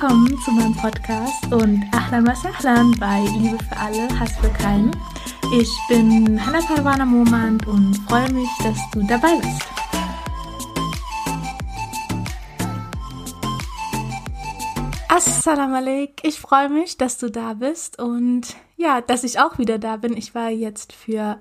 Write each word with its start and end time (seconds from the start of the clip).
Willkommen 0.00 0.38
zu 0.40 0.50
meinem 0.52 0.74
Podcast 0.74 1.52
und 1.52 1.84
Ahlan 1.92 2.26
was 2.26 2.42
Ahlan 2.46 2.92
bei 2.98 3.20
Liebe 3.36 3.62
für 3.62 3.76
alle, 3.76 4.08
Hass 4.18 4.32
für 4.38 4.48
keinen. 4.48 4.96
Ich 5.54 5.70
bin 5.90 6.40
Hannah 6.42 6.62
Parwana 6.62 7.04
Momand 7.04 7.66
und 7.66 7.94
freue 8.08 8.32
mich, 8.32 8.48
dass 8.62 8.78
du 8.92 9.02
dabei 9.06 9.36
bist. 9.36 9.62
Assalamu 15.10 15.76
alaikum. 15.76 16.14
Ich 16.22 16.40
freue 16.40 16.70
mich, 16.70 16.96
dass 16.96 17.18
du 17.18 17.30
da 17.30 17.52
bist 17.52 17.98
und 17.98 18.56
ja, 18.78 19.02
dass 19.02 19.22
ich 19.22 19.38
auch 19.38 19.58
wieder 19.58 19.78
da 19.78 19.98
bin. 19.98 20.16
Ich 20.16 20.34
war 20.34 20.48
jetzt 20.48 20.94
für 20.94 21.38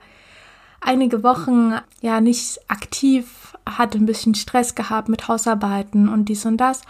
einige 0.82 1.24
Wochen 1.24 1.76
ja 2.02 2.20
nicht 2.20 2.60
aktiv, 2.70 3.39
hatte 3.78 3.98
ein 3.98 4.06
bisschen 4.06 4.36
Stress 4.36 4.76
gehabt 4.76 5.10
mit 5.10 5.28
Hausarbeiten 5.28 6.10
und 6.10 6.26
dies 6.26 6.46
und 6.46 6.58
das 6.58 6.82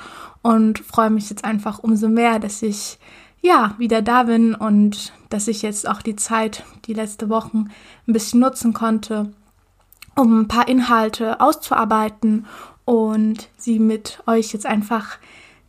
und 0.42 0.80
freue 0.80 1.10
mich 1.10 1.30
jetzt 1.30 1.46
einfach 1.46 1.80
umso 1.80 2.08
mehr, 2.08 2.40
dass 2.40 2.62
ich 2.62 3.00
ja 3.42 3.76
wieder 3.78 4.02
da 4.02 4.24
bin 4.24 4.56
und 4.56 5.14
dass 5.30 5.48
ich 5.48 5.62
jetzt 5.62 5.88
auch 5.88 6.02
die 6.02 6.16
Zeit, 6.16 6.64
die 6.86 6.94
letzte 6.94 7.30
Wochen 7.30 7.70
ein 8.08 8.14
bisschen 8.14 8.40
nutzen 8.40 8.73
konnte, 8.73 9.32
um 10.16 10.42
ein 10.42 10.48
paar 10.48 10.68
Inhalte 10.68 11.40
auszuarbeiten 11.40 12.46
und 12.86 13.50
sie 13.58 13.80
mit 13.80 14.22
euch 14.26 14.52
jetzt 14.54 14.66
einfach 14.66 15.18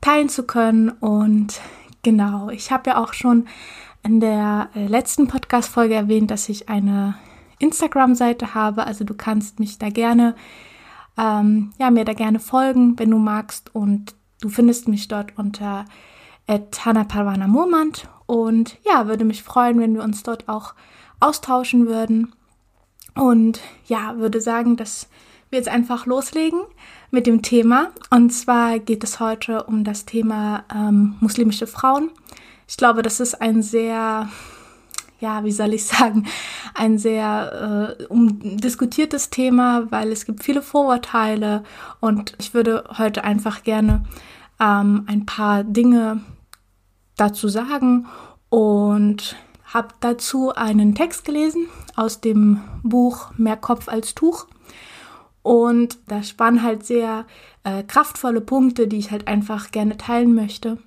teilen 0.01 0.29
zu 0.29 0.45
können. 0.45 0.89
Und 0.89 1.61
genau, 2.03 2.49
ich 2.49 2.73
habe 2.73 2.91
ja 2.91 2.97
auch 2.97 3.13
schon 3.13 3.47
in 4.03 4.21
der 4.21 4.71
äh, 4.75 4.87
letzten 4.87 5.29
Podcast-Folge 5.29 5.95
erwähnt, 5.95 6.31
dass 6.31 6.49
ich 6.49 6.69
eine 6.69 7.15
Instagram-Seite 7.59 8.55
habe. 8.55 8.87
Also 8.87 9.05
du 9.05 9.15
kannst 9.15 9.61
mich 9.61 9.79
da 9.79 9.91
gerne, 9.91 10.35
ähm, 11.21 11.73
ja, 11.79 11.91
mir 11.91 12.05
da 12.05 12.15
gerne 12.15 12.41
folgen, 12.41 12.99
wenn 12.99 13.11
du 13.11 13.19
magst. 13.19 13.75
Und 13.75 14.15
du 14.41 14.49
findest 14.49 14.89
mich 14.89 15.09
dort 15.09 15.37
unter 15.37 15.85
Tana 16.71 17.05
Parwana 17.05 17.47
Murmand. 17.47 18.09
Und 18.27 18.79
ja, 18.85 19.07
würde 19.07 19.25
mich 19.25 19.43
freuen, 19.43 19.79
wenn 19.79 19.95
wir 19.95 20.03
uns 20.03 20.23
dort 20.23 20.49
auch 20.49 20.75
austauschen 21.21 21.87
würden. 21.87 22.33
Und 23.15 23.61
ja, 23.87 24.17
würde 24.17 24.41
sagen, 24.41 24.77
dass 24.77 25.09
wir 25.51 25.59
jetzt 25.59 25.69
einfach 25.69 26.07
loslegen 26.07 26.61
mit 27.11 27.27
dem 27.27 27.43
Thema. 27.43 27.91
Und 28.11 28.31
zwar 28.31 28.79
geht 28.79 29.05
es 29.05 29.21
heute 29.21 29.65
um 29.65 29.85
das 29.85 30.07
Thema 30.07 30.65
ähm, 30.75 31.17
muslimische 31.21 31.67
Frauen. 31.67 32.11
Ich 32.69 32.77
glaube, 32.77 33.03
das 33.03 33.21
ist 33.21 33.41
ein 33.41 33.63
sehr, 33.63 34.29
ja, 35.21 35.45
wie 35.45 35.53
soll 35.53 35.75
ich 35.75 35.85
sagen, 35.85 36.27
ein 36.75 36.99
sehr 36.99 37.97
äh, 38.01 38.05
umdiskutiertes 38.05 39.31
Thema, 39.31 39.91
weil 39.91 40.11
es 40.13 40.25
gibt 40.25 40.43
viele 40.43 40.63
Vorurteile 40.63 41.63
und 42.01 42.35
ich 42.39 42.55
würde 42.55 42.85
heute 42.99 43.25
einfach 43.25 43.63
gerne 43.63 44.05
ähm, 44.61 45.05
ein 45.07 45.27
paar 45.27 45.65
Dinge 45.65 46.21
dazu 47.17 47.49
sagen 47.49 48.07
und 48.49 49.37
habe 49.65 49.89
dazu 50.01 50.53
einen 50.55 50.95
Text 50.95 51.25
gelesen 51.25 51.67
aus 51.95 52.21
dem 52.21 52.61
Buch 52.83 53.31
Mehr 53.37 53.57
Kopf 53.57 53.89
als 53.89 54.15
Tuch 54.15 54.47
und 55.43 55.99
da 56.09 56.21
waren 56.39 56.63
halt 56.63 56.85
sehr 56.85 57.27
äh, 57.65 57.83
kraftvolle 57.83 58.41
Punkte, 58.41 58.89
die 58.89 58.99
ich 58.99 59.11
halt 59.11 59.29
einfach 59.29 59.71
gerne 59.71 59.97
teilen 59.97 60.35
möchte. 60.35 60.79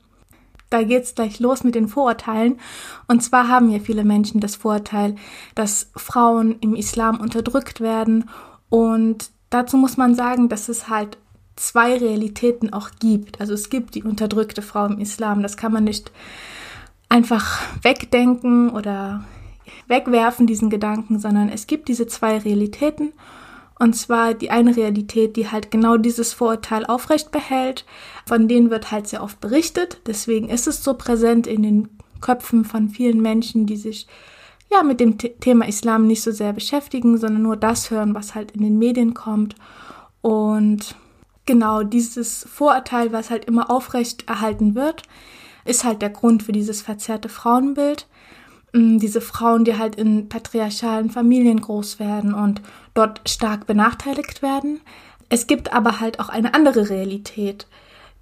Da 0.74 0.82
geht's 0.82 1.14
gleich 1.14 1.40
los 1.40 1.64
mit 1.64 1.76
den 1.76 1.88
Vorurteilen. 1.88 2.60
Und 3.08 3.22
zwar 3.22 3.48
haben 3.48 3.70
ja 3.70 3.78
viele 3.78 4.04
Menschen 4.04 4.42
das 4.42 4.56
Vorurteil, 4.56 5.16
dass 5.54 5.92
Frauen 5.96 6.58
im 6.62 6.74
Islam 6.74 7.20
unterdrückt 7.20 7.80
werden. 7.80 8.28
Und 8.70 9.30
dazu 9.52 9.78
muss 9.78 9.98
man 9.98 10.16
sagen, 10.16 10.50
dass 10.50 10.70
es 10.70 10.90
halt 10.90 11.20
zwei 11.56 11.96
Realitäten 11.96 12.74
auch 12.74 12.90
gibt. 13.00 13.40
Also 13.40 13.54
es 13.54 13.70
gibt 13.70 13.94
die 13.94 14.02
unterdrückte 14.02 14.64
Frau 14.64 14.88
im 14.88 14.98
Islam. 14.98 15.44
Das 15.44 15.58
kann 15.58 15.72
man 15.72 15.84
nicht 15.84 16.12
einfach 17.08 17.62
wegdenken 17.84 18.72
oder 18.72 19.26
wegwerfen, 19.88 20.48
diesen 20.48 20.72
Gedanken, 20.72 21.20
sondern 21.20 21.50
es 21.50 21.68
gibt 21.68 21.88
diese 21.88 22.08
zwei 22.08 22.40
Realitäten. 22.40 23.14
Und 23.84 23.96
zwar 23.96 24.34
die 24.34 24.50
eine 24.50 24.78
Realität, 24.78 25.36
die 25.36 25.52
halt 25.52 25.70
genau 25.70 25.98
dieses 25.98 26.32
Vorurteil 26.32 26.86
aufrecht 26.86 27.32
behält. 27.32 27.84
Von 28.26 28.48
denen 28.48 28.70
wird 28.70 28.92
halt 28.92 29.10
sehr 29.10 29.22
oft 29.22 29.42
berichtet. 29.42 29.98
Deswegen 30.08 30.48
ist 30.48 30.68
es 30.68 30.86
so 30.86 30.94
präsent 30.94 31.48
in 31.48 31.64
den 31.64 31.90
Köpfen 32.22 32.64
von 32.64 32.88
vielen 32.88 33.22
Menschen, 33.22 33.66
die 33.66 33.76
sich 33.76 34.08
ja 34.72 34.84
mit 34.84 35.02
dem 35.02 35.18
Thema 35.18 35.68
Islam 35.68 36.08
nicht 36.08 36.22
so 36.22 36.32
sehr 36.32 36.54
beschäftigen, 36.54 37.18
sondern 37.18 37.42
nur 37.42 37.58
das 37.58 37.92
hören, 37.92 38.16
was 38.16 38.36
halt 38.36 38.52
in 38.52 38.62
den 38.62 38.80
Medien 38.80 39.14
kommt. 39.14 39.56
Und 40.22 40.96
genau 41.46 41.84
dieses 41.84 42.48
Vorurteil, 42.50 43.12
was 43.12 43.32
halt 43.32 43.44
immer 43.44 43.70
aufrecht 43.70 44.30
erhalten 44.30 44.76
wird, 44.76 45.04
ist 45.66 45.84
halt 45.84 46.02
der 46.02 46.12
Grund 46.12 46.44
für 46.44 46.54
dieses 46.54 46.82
verzerrte 46.82 47.28
Frauenbild. 47.28 48.08
Diese 48.76 49.22
Frauen, 49.22 49.66
die 49.66 49.78
halt 49.78 49.96
in 49.96 50.30
patriarchalen 50.30 51.10
Familien 51.12 51.62
groß 51.62 52.00
werden 52.00 52.34
und 52.34 52.62
dort 52.94 53.22
stark 53.30 53.68
benachteiligt 53.68 54.42
werden. 54.42 54.82
Es 55.30 55.48
gibt 55.48 55.74
aber 55.74 56.00
halt 56.00 56.20
auch 56.20 56.30
eine 56.30 56.54
andere 56.54 56.90
Realität, 56.90 57.68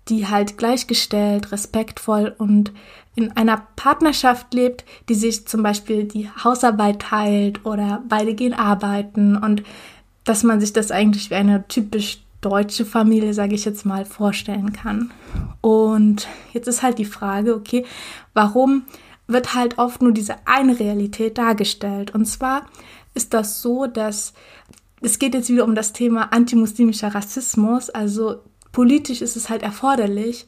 die 0.09 0.27
halt 0.27 0.57
gleichgestellt, 0.57 1.51
respektvoll 1.51 2.35
und 2.37 2.73
in 3.15 3.35
einer 3.37 3.65
Partnerschaft 3.75 4.53
lebt, 4.53 4.85
die 5.09 5.15
sich 5.15 5.47
zum 5.47 5.63
Beispiel 5.63 6.05
die 6.05 6.29
Hausarbeit 6.43 6.99
teilt 6.99 7.65
oder 7.65 8.03
beide 8.07 8.33
gehen 8.33 8.53
arbeiten 8.53 9.35
und 9.35 9.63
dass 10.23 10.43
man 10.43 10.59
sich 10.59 10.73
das 10.73 10.91
eigentlich 10.91 11.29
wie 11.29 11.35
eine 11.35 11.67
typisch 11.67 12.19
deutsche 12.41 12.85
Familie, 12.85 13.33
sage 13.33 13.55
ich 13.55 13.65
jetzt 13.65 13.85
mal, 13.85 14.05
vorstellen 14.05 14.73
kann. 14.73 15.11
Und 15.61 16.27
jetzt 16.53 16.67
ist 16.67 16.81
halt 16.81 16.97
die 16.97 17.05
Frage, 17.05 17.55
okay, 17.55 17.85
warum 18.33 18.83
wird 19.27 19.53
halt 19.53 19.77
oft 19.77 20.01
nur 20.01 20.11
diese 20.11 20.35
eine 20.45 20.79
Realität 20.79 21.37
dargestellt. 21.37 22.13
Und 22.13 22.25
zwar 22.25 22.65
ist 23.13 23.33
das 23.33 23.61
so, 23.61 23.87
dass 23.87 24.33
es 25.01 25.19
geht 25.19 25.33
jetzt 25.33 25.49
wieder 25.49 25.63
um 25.63 25.75
das 25.75 25.93
Thema 25.93 26.31
antimuslimischer 26.31 27.13
Rassismus. 27.13 27.89
Also 27.89 28.41
politisch 28.71 29.21
ist 29.21 29.35
es 29.35 29.49
halt 29.49 29.63
erforderlich, 29.63 30.45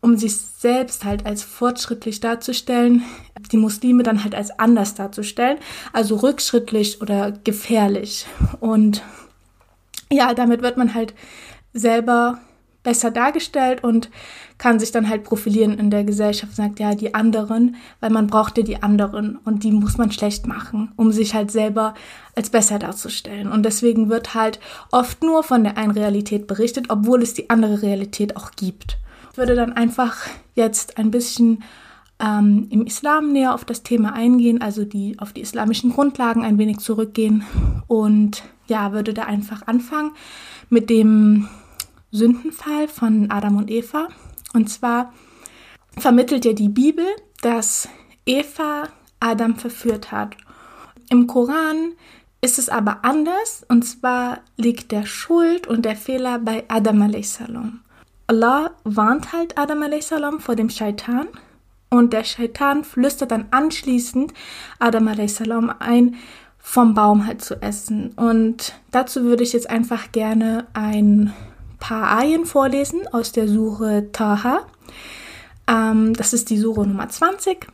um 0.00 0.16
sich 0.16 0.36
selbst 0.36 1.04
halt 1.04 1.26
als 1.26 1.42
fortschrittlich 1.42 2.20
darzustellen, 2.20 3.04
die 3.52 3.58
Muslime 3.58 4.02
dann 4.02 4.24
halt 4.24 4.34
als 4.34 4.58
anders 4.58 4.94
darzustellen, 4.94 5.58
also 5.92 6.16
rückschrittlich 6.16 7.02
oder 7.02 7.32
gefährlich. 7.32 8.26
Und 8.60 9.02
ja, 10.10 10.32
damit 10.34 10.62
wird 10.62 10.76
man 10.78 10.94
halt 10.94 11.14
selber 11.74 12.40
besser 12.82 13.10
dargestellt 13.10 13.84
und 13.84 14.10
kann 14.56 14.78
sich 14.78 14.92
dann 14.92 15.08
halt 15.08 15.24
profilieren 15.24 15.78
in 15.78 15.90
der 15.90 16.04
Gesellschaft, 16.04 16.54
sagt 16.54 16.80
ja 16.80 16.94
die 16.94 17.14
anderen, 17.14 17.76
weil 18.00 18.10
man 18.10 18.26
braucht 18.26 18.58
ja 18.58 18.64
die 18.64 18.82
anderen 18.82 19.36
und 19.44 19.64
die 19.64 19.72
muss 19.72 19.98
man 19.98 20.10
schlecht 20.12 20.46
machen, 20.46 20.92
um 20.96 21.12
sich 21.12 21.34
halt 21.34 21.50
selber 21.50 21.94
als 22.34 22.50
besser 22.50 22.78
darzustellen. 22.78 23.50
Und 23.50 23.64
deswegen 23.64 24.08
wird 24.08 24.34
halt 24.34 24.60
oft 24.92 25.22
nur 25.22 25.42
von 25.42 25.64
der 25.64 25.76
einen 25.76 25.92
Realität 25.92 26.46
berichtet, 26.46 26.86
obwohl 26.88 27.22
es 27.22 27.34
die 27.34 27.50
andere 27.50 27.82
Realität 27.82 28.36
auch 28.36 28.52
gibt. 28.52 28.98
Ich 29.32 29.38
würde 29.38 29.54
dann 29.54 29.72
einfach 29.72 30.16
jetzt 30.54 30.98
ein 30.98 31.10
bisschen 31.10 31.62
ähm, 32.18 32.66
im 32.70 32.86
Islam 32.86 33.32
näher 33.32 33.54
auf 33.54 33.64
das 33.64 33.82
Thema 33.82 34.12
eingehen, 34.12 34.60
also 34.60 34.84
die 34.84 35.18
auf 35.18 35.32
die 35.32 35.40
islamischen 35.40 35.92
Grundlagen 35.92 36.44
ein 36.44 36.58
wenig 36.58 36.78
zurückgehen 36.78 37.44
und 37.86 38.42
ja, 38.66 38.92
würde 38.92 39.14
da 39.14 39.24
einfach 39.24 39.66
anfangen 39.66 40.12
mit 40.68 40.90
dem 40.90 41.48
Sündenfall 42.10 42.88
von 42.88 43.30
Adam 43.30 43.56
und 43.56 43.70
Eva. 43.70 44.08
Und 44.52 44.68
zwar 44.68 45.12
vermittelt 45.96 46.44
ja 46.44 46.52
die 46.52 46.68
Bibel, 46.68 47.06
dass 47.42 47.88
Eva 48.26 48.88
Adam 49.20 49.56
verführt 49.56 50.12
hat. 50.12 50.36
Im 51.08 51.26
Koran 51.26 51.92
ist 52.40 52.58
es 52.58 52.68
aber 52.68 53.04
anders, 53.04 53.64
und 53.68 53.82
zwar 53.82 54.38
liegt 54.56 54.92
der 54.92 55.04
Schuld 55.04 55.66
und 55.66 55.84
der 55.84 55.96
Fehler 55.96 56.38
bei 56.38 56.64
Adam 56.68 57.02
a.s. 57.02 57.40
Allah 58.26 58.70
warnt 58.84 59.32
halt 59.32 59.58
Adam 59.58 59.82
a.s. 59.82 60.12
vor 60.38 60.56
dem 60.56 60.70
Scheitan 60.70 61.28
und 61.90 62.12
der 62.12 62.24
Scheitan 62.24 62.84
flüstert 62.84 63.32
dann 63.32 63.46
anschließend 63.50 64.32
Adam 64.78 65.08
a.s. 65.08 65.42
ein, 65.80 66.14
vom 66.58 66.94
Baum 66.94 67.26
halt 67.26 67.42
zu 67.42 67.60
essen. 67.60 68.12
Und 68.12 68.74
dazu 68.90 69.24
würde 69.24 69.42
ich 69.42 69.52
jetzt 69.52 69.68
einfach 69.68 70.12
gerne 70.12 70.66
ein 70.72 71.32
paar 71.80 72.18
Ayen 72.18 72.46
vorlesen 72.46 73.08
aus 73.12 73.32
der 73.32 73.48
Suche 73.48 74.10
Taha. 74.12 74.66
Ähm, 75.66 76.14
das 76.14 76.32
ist 76.32 76.50
die 76.50 76.58
Suche 76.58 76.86
Nummer 76.86 77.08
20. 77.08 77.66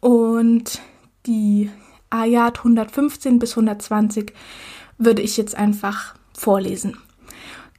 Und 0.00 0.80
die 1.26 1.70
Ayat 2.10 2.58
115 2.58 3.38
bis 3.38 3.52
120 3.52 4.32
würde 4.98 5.22
ich 5.22 5.36
jetzt 5.36 5.54
einfach 5.54 6.14
vorlesen. 6.32 6.96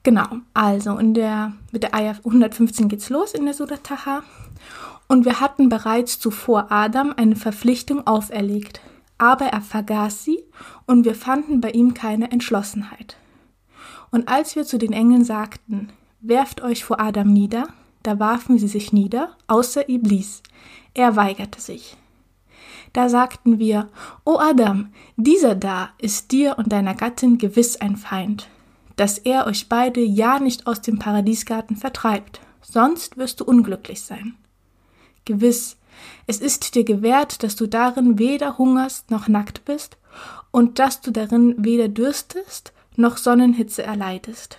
Genau, 0.03 0.27
also 0.53 0.97
in 0.97 1.13
der, 1.13 1.53
mit 1.71 1.83
der 1.83 1.93
Ayat 1.93 2.19
115 2.19 2.87
geht's 2.87 3.09
los 3.09 3.33
in 3.33 3.45
der 3.45 3.53
Surah 3.53 3.77
Taha. 3.77 4.23
Und 5.07 5.25
wir 5.25 5.39
hatten 5.39 5.69
bereits 5.69 6.19
zuvor 6.19 6.71
Adam 6.71 7.13
eine 7.15 7.35
Verpflichtung 7.35 8.05
auferlegt, 8.05 8.81
aber 9.17 9.45
er 9.45 9.61
vergaß 9.61 10.23
sie 10.23 10.43
und 10.85 11.05
wir 11.05 11.15
fanden 11.15 11.61
bei 11.61 11.71
ihm 11.71 11.93
keine 11.93 12.31
Entschlossenheit. 12.31 13.17
Und 14.12 14.27
als 14.27 14.56
wir 14.56 14.65
zu 14.65 14.77
den 14.77 14.94
Engeln 14.94 15.24
sagten, 15.24 15.89
werft 16.21 16.62
euch 16.62 16.83
vor 16.83 17.00
Adam 17.00 17.31
nieder, 17.31 17.68
da 18.04 18.19
warfen 18.19 18.57
sie 18.57 18.68
sich 18.68 18.94
nieder, 18.94 19.36
außer 19.48 19.89
Iblis. 19.89 20.42
Er 20.94 21.15
weigerte 21.15 21.59
sich. 21.59 21.98
Da 22.94 23.09
sagten 23.09 23.59
wir, 23.59 23.89
O 24.25 24.38
Adam, 24.39 24.94
dieser 25.18 25.56
da 25.56 25.89
ist 25.98 26.31
dir 26.31 26.57
und 26.57 26.71
deiner 26.71 26.95
Gattin 26.95 27.38
gewiss 27.38 27.75
ein 27.75 27.98
Feind, 27.98 28.48
dass 28.95 29.18
er 29.18 29.45
euch 29.45 29.68
beide 29.69 30.01
ja 30.01 30.39
nicht 30.39 30.68
aus 30.68 30.81
dem 30.81 31.00
Paradiesgarten 31.00 31.75
vertreibt, 31.75 32.39
sonst 32.62 33.18
wirst 33.18 33.42
du 33.42 33.45
unglücklich 33.45 34.01
sein. 34.01 34.36
Gewiss, 35.25 35.77
es 36.27 36.39
ist 36.39 36.75
dir 36.75 36.86
gewährt, 36.86 37.44
dass 37.44 37.56
du 37.56 37.68
darin 37.68 38.18
weder 38.18 38.57
hungerst 38.57 39.12
noch 39.12 39.27
nackt 39.27 39.65
bist, 39.65 39.98
und 40.51 40.80
dass 40.80 41.01
du 41.01 41.12
darin 41.12 41.53
weder 41.57 41.89
dürstest 41.89 42.74
noch 42.97 43.17
Sonnenhitze 43.17 43.83
erleidest. 43.83 44.57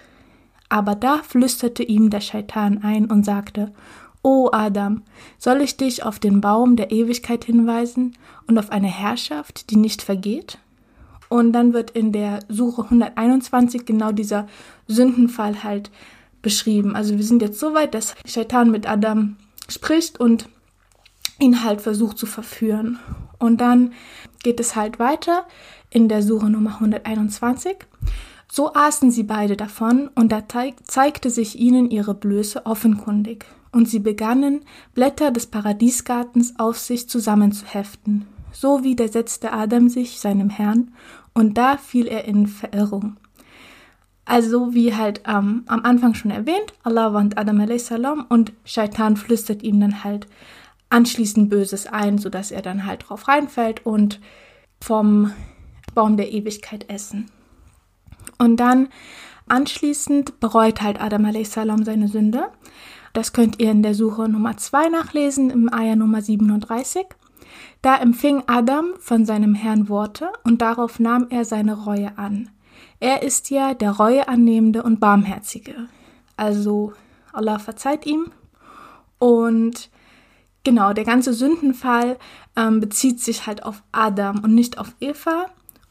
Aber 0.69 0.94
da 0.94 1.19
flüsterte 1.23 1.82
ihm 1.82 2.11
der 2.11 2.20
Scheitan 2.20 2.82
ein 2.82 3.11
und 3.11 3.25
sagte, 3.25 3.73
O 4.23 4.50
Adam, 4.52 5.02
soll 5.38 5.61
ich 5.61 5.76
dich 5.76 6.02
auf 6.02 6.19
den 6.19 6.40
Baum 6.40 6.76
der 6.76 6.90
Ewigkeit 6.90 7.44
hinweisen 7.44 8.17
und 8.46 8.58
auf 8.58 8.70
eine 8.70 8.88
Herrschaft, 8.88 9.70
die 9.70 9.76
nicht 9.76 10.02
vergeht? 10.02 10.58
Und 11.29 11.52
dann 11.52 11.73
wird 11.73 11.90
in 11.90 12.12
der 12.12 12.40
Suche 12.49 12.85
121 12.85 13.85
genau 13.85 14.12
dieser 14.12 14.46
Sündenfall 14.87 15.62
halt 15.62 15.91
beschrieben. 16.43 16.96
Also 16.96 17.17
wir 17.17 17.25
sind 17.25 17.43
jetzt 17.43 17.61
so 17.61 17.75
weit, 17.75 17.94
dass 17.94 18.14
Shaitan 18.25 18.70
mit 18.70 18.88
Adam 18.88 19.37
spricht 19.69 20.19
und 20.19 20.49
ihn 21.38 21.62
halt 21.62 21.81
versucht 21.81 22.19
zu 22.19 22.26
verführen. 22.26 22.99
Und 23.38 23.61
dann 23.61 23.93
geht 24.43 24.58
es 24.61 24.75
halt 24.75 24.99
weiter 24.99 25.46
in 25.91 26.08
der 26.08 26.23
Suche 26.23 26.50
Nummer 26.50 26.75
121. 26.75 27.76
So 28.50 28.75
aßen 28.75 29.11
sie 29.11 29.25
beide 29.25 29.56
davon, 29.56 30.11
und 30.15 30.33
da 30.33 30.43
zeigte 30.85 31.31
sich 31.31 31.59
ihnen 31.59 31.91
ihre 31.91 32.15
Blöße 32.15 32.65
offenkundig, 32.67 33.45
und 33.73 33.89
sie 33.89 33.99
begannen, 33.99 34.61
Blätter 34.95 35.31
des 35.31 35.47
Paradiesgartens 35.47 36.59
auf 36.59 36.79
sich 36.79 37.09
zusammenzuheften. 37.09 38.27
So 38.50 38.83
widersetzte 38.83 39.53
Adam 39.53 39.89
sich 39.89 40.19
seinem 40.19 40.49
Herrn, 40.49 40.93
und 41.35 41.59
da 41.59 41.77
fiel 41.77 42.06
er 42.06 42.25
in 42.25 42.47
Verirrung. 42.47 43.17
Also 44.25 44.75
wie 44.75 44.94
halt 44.94 45.23
ähm, 45.27 45.65
am 45.67 45.85
Anfang 45.85 46.15
schon 46.15 46.31
erwähnt, 46.31 46.75
Allah 46.83 47.15
warnt 47.15 47.39
Adam 47.39 47.61
a.s. 47.61 47.91
und 48.29 48.53
Shaitan 48.65 49.17
flüstert 49.17 49.62
ihm 49.62 49.81
dann 49.81 50.05
halt 50.05 50.27
anschließend 50.91 51.49
Böses 51.49 51.87
ein, 51.87 52.19
sodass 52.19 52.51
er 52.51 52.62
dann 52.62 52.85
halt 52.85 53.09
drauf 53.09 53.29
reinfällt 53.29 53.87
und 53.87 54.21
vom 54.81 55.33
Baum 55.94 56.17
der 56.17 56.31
Ewigkeit 56.31 56.91
essen. 56.91 57.31
Und 58.38 58.58
dann 58.58 58.88
anschließend 59.49 60.40
bereut 60.40 60.82
halt 60.82 61.00
Adam 61.00 61.25
a.s. 61.25 61.52
seine 61.52 62.08
Sünde. 62.08 62.49
Das 63.12 63.32
könnt 63.32 63.61
ihr 63.61 63.70
in 63.70 63.82
der 63.82 63.94
Suche 63.94 64.29
Nummer 64.29 64.56
2 64.56 64.88
nachlesen, 64.88 65.50
im 65.50 65.73
Eier 65.73 65.96
Nummer 65.96 66.23
37. 66.23 67.06
Da 67.82 67.96
empfing 67.96 68.43
Adam 68.46 68.94
von 68.99 69.25
seinem 69.25 69.55
Herrn 69.55 69.88
Worte 69.88 70.31
und 70.44 70.62
darauf 70.62 70.99
nahm 70.99 71.26
er 71.31 71.44
seine 71.44 71.85
Reue 71.85 72.17
an. 72.19 72.50
Er 73.00 73.23
ist 73.23 73.50
ja 73.50 73.75
der 73.75 73.93
Reue 73.93 74.29
annehmende 74.29 74.82
und 74.82 75.00
barmherzige. 75.00 75.88
Also 76.37 76.93
Allah 77.32 77.58
verzeiht 77.58 78.06
ihm 78.06 78.31
und 79.19 79.91
genau, 80.64 80.93
der 80.93 81.05
ganze 81.05 81.32
Sündenfall 81.32 82.19
ähm, 82.56 82.81
bezieht 82.81 83.20
sich 83.20 83.46
halt 83.46 83.62
auf 83.62 83.82
Adam 83.93 84.43
und 84.44 84.55
nicht 84.55 84.79
auf 84.79 84.94
Eva. 85.00 85.46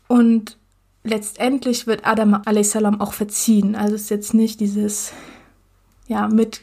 Und 0.07 0.57
letztendlich 1.09 1.87
wird 1.87 2.05
Adam 2.05 2.33
a.s. 2.33 2.75
auch 2.75 3.13
verziehen. 3.13 3.75
Also 3.75 3.95
ist 3.95 4.09
jetzt 4.09 4.33
nicht 4.33 4.59
dieses, 4.59 5.13
ja, 6.07 6.27
mit 6.27 6.61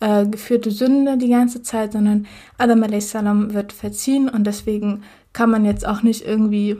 äh, 0.00 0.26
geführte 0.26 0.70
Sünde 0.70 1.16
die 1.16 1.28
ganze 1.28 1.62
Zeit, 1.62 1.92
sondern 1.92 2.26
Adam 2.58 2.82
a.s. 2.82 3.14
wird 3.14 3.72
verziehen 3.72 4.28
und 4.28 4.44
deswegen 4.44 5.02
kann 5.32 5.50
man 5.50 5.64
jetzt 5.64 5.86
auch 5.86 6.02
nicht 6.02 6.26
irgendwie 6.26 6.78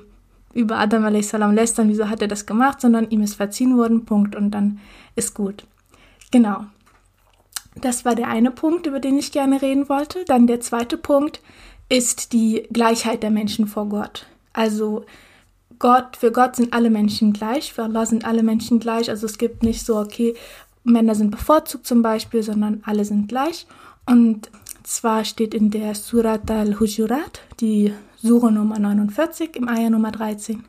über 0.55 0.79
Adam 0.79 1.05
a.s. 1.05 1.33
lästern, 1.33 1.89
wieso 1.89 2.09
hat 2.09 2.23
er 2.23 2.29
das 2.29 2.47
gemacht, 2.47 2.81
sondern 2.81 3.11
ihm 3.11 3.23
ist 3.23 3.35
verziehen 3.35 3.77
worden, 3.77 4.05
Punkt, 4.07 4.35
und 4.35 4.51
dann 4.51 4.81
ist 5.15 5.35
gut. 5.35 5.67
Genau. 6.31 6.65
Das 7.81 8.07
war 8.07 8.15
der 8.15 8.29
eine 8.29 8.51
Punkt, 8.51 8.87
über 8.87 9.01
den 9.01 9.19
ich 9.19 9.33
gerne 9.33 9.61
reden 9.61 9.89
wollte. 9.91 10.25
Dann 10.25 10.47
der 10.47 10.61
zweite 10.61 10.97
Punkt 10.97 11.43
ist 11.91 12.33
die 12.33 12.67
Gleichheit 12.73 13.23
der 13.23 13.31
Menschen 13.31 13.67
vor 13.67 13.87
Gott. 13.89 14.27
Also 14.55 15.05
Gott, 15.79 16.17
für 16.17 16.33
Gott 16.33 16.57
sind 16.57 16.73
alle 16.73 16.91
Menschen 16.91 17.33
gleich, 17.33 17.73
für 17.73 17.85
Allah 17.85 18.07
sind 18.07 18.25
alle 18.25 18.43
Menschen 18.43 18.79
gleich. 18.79 19.11
Also 19.11 19.27
es 19.27 19.39
gibt 19.39 19.63
nicht 19.63 19.85
so, 19.85 19.97
okay, 19.99 20.35
Männer 20.85 21.15
sind 21.15 21.31
bevorzugt 21.31 21.87
zum 21.87 22.03
Beispiel, 22.03 22.43
sondern 22.43 22.83
alle 22.85 23.05
sind 23.05 23.29
gleich. 23.29 23.67
Und 24.07 24.51
zwar 24.85 25.25
steht 25.25 25.53
in 25.53 25.71
der 25.71 25.95
Surat 25.95 26.51
al-Hujurat, 26.51 27.41
die 27.61 27.93
Sure 28.17 28.53
Nummer 28.53 28.79
49 28.79 29.57
im 29.57 29.69
Ayah 29.69 29.91
Nummer 29.91 30.13
13. 30.13 30.65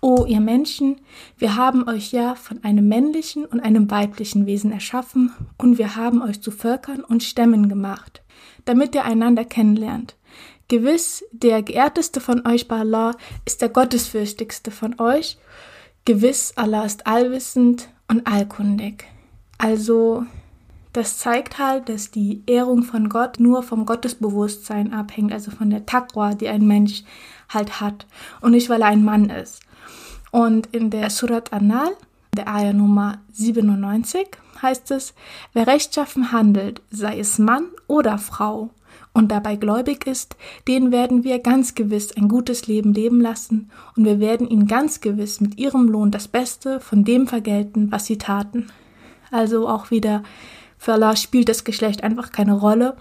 O 0.00 0.24
ihr 0.26 0.40
Menschen, 0.40 1.00
wir 1.38 1.56
haben 1.56 1.88
euch 1.88 2.12
ja 2.12 2.34
von 2.34 2.62
einem 2.62 2.86
männlichen 2.86 3.44
und 3.44 3.60
einem 3.60 3.90
weiblichen 3.90 4.46
Wesen 4.46 4.72
erschaffen, 4.72 5.32
und 5.58 5.78
wir 5.78 5.96
haben 5.96 6.22
euch 6.22 6.40
zu 6.40 6.50
Völkern 6.50 7.00
und 7.00 7.22
Stämmen 7.22 7.68
gemacht, 7.68 8.22
damit 8.64 8.94
ihr 8.94 9.04
einander 9.04 9.44
kennenlernt. 9.44 10.15
Gewiss, 10.68 11.24
der 11.30 11.62
geehrteste 11.62 12.20
von 12.20 12.44
euch 12.46 12.66
bei 12.66 12.80
Allah 12.80 13.12
ist 13.44 13.62
der 13.62 13.68
gottesfürchtigste 13.68 14.72
von 14.72 14.98
euch. 14.98 15.38
Gewiss, 16.04 16.54
Allah 16.56 16.84
ist 16.84 17.06
allwissend 17.06 17.88
und 18.08 18.26
allkundig. 18.26 19.04
Also, 19.58 20.26
das 20.92 21.18
zeigt 21.18 21.58
halt, 21.58 21.88
dass 21.88 22.10
die 22.10 22.42
Ehrung 22.46 22.82
von 22.82 23.08
Gott 23.08 23.38
nur 23.38 23.62
vom 23.62 23.86
Gottesbewusstsein 23.86 24.92
abhängt, 24.92 25.32
also 25.32 25.52
von 25.52 25.70
der 25.70 25.86
Taqwa, 25.86 26.34
die 26.34 26.48
ein 26.48 26.66
Mensch 26.66 27.04
halt 27.48 27.80
hat 27.80 28.06
und 28.40 28.52
nicht, 28.52 28.68
weil 28.68 28.82
er 28.82 28.88
ein 28.88 29.04
Mann 29.04 29.30
ist. 29.30 29.60
Und 30.32 30.74
in 30.74 30.90
der 30.90 31.10
Surat 31.10 31.52
Anal, 31.52 31.90
der 32.36 32.48
Ayah 32.48 32.72
Nummer 32.72 33.18
97, 33.32 34.26
heißt 34.62 34.90
es, 34.90 35.14
wer 35.52 35.66
rechtschaffen 35.66 36.32
handelt, 36.32 36.82
sei 36.90 37.20
es 37.20 37.38
Mann 37.38 37.68
oder 37.86 38.18
Frau, 38.18 38.70
und 39.16 39.32
dabei 39.32 39.56
gläubig 39.56 40.06
ist, 40.06 40.36
den 40.68 40.92
werden 40.92 41.24
wir 41.24 41.38
ganz 41.38 41.74
gewiss 41.74 42.12
ein 42.12 42.28
gutes 42.28 42.66
Leben 42.66 42.92
leben 42.92 43.20
lassen, 43.20 43.70
und 43.96 44.04
wir 44.04 44.20
werden 44.20 44.46
ihn 44.46 44.66
ganz 44.66 45.00
gewiss 45.00 45.40
mit 45.40 45.58
ihrem 45.58 45.88
Lohn 45.88 46.10
das 46.10 46.28
Beste 46.28 46.80
von 46.80 47.02
dem 47.02 47.26
vergelten, 47.26 47.90
was 47.90 48.04
sie 48.04 48.18
taten. 48.18 48.66
Also 49.30 49.68
auch 49.68 49.90
wieder 49.90 50.22
für 50.76 50.92
Allah 50.92 51.16
spielt 51.16 51.48
das 51.48 51.64
Geschlecht 51.64 52.04
einfach 52.04 52.30
keine 52.30 52.52
Rolle, 52.52 52.94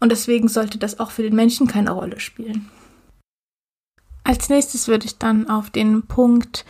und 0.00 0.10
deswegen 0.10 0.48
sollte 0.48 0.78
das 0.78 1.00
auch 1.00 1.10
für 1.10 1.22
den 1.22 1.36
Menschen 1.36 1.66
keine 1.66 1.90
Rolle 1.90 2.18
spielen. 2.18 2.70
Als 4.24 4.48
nächstes 4.48 4.88
würde 4.88 5.04
ich 5.04 5.18
dann 5.18 5.50
auf 5.50 5.68
den 5.68 6.02
Punkt 6.02 6.64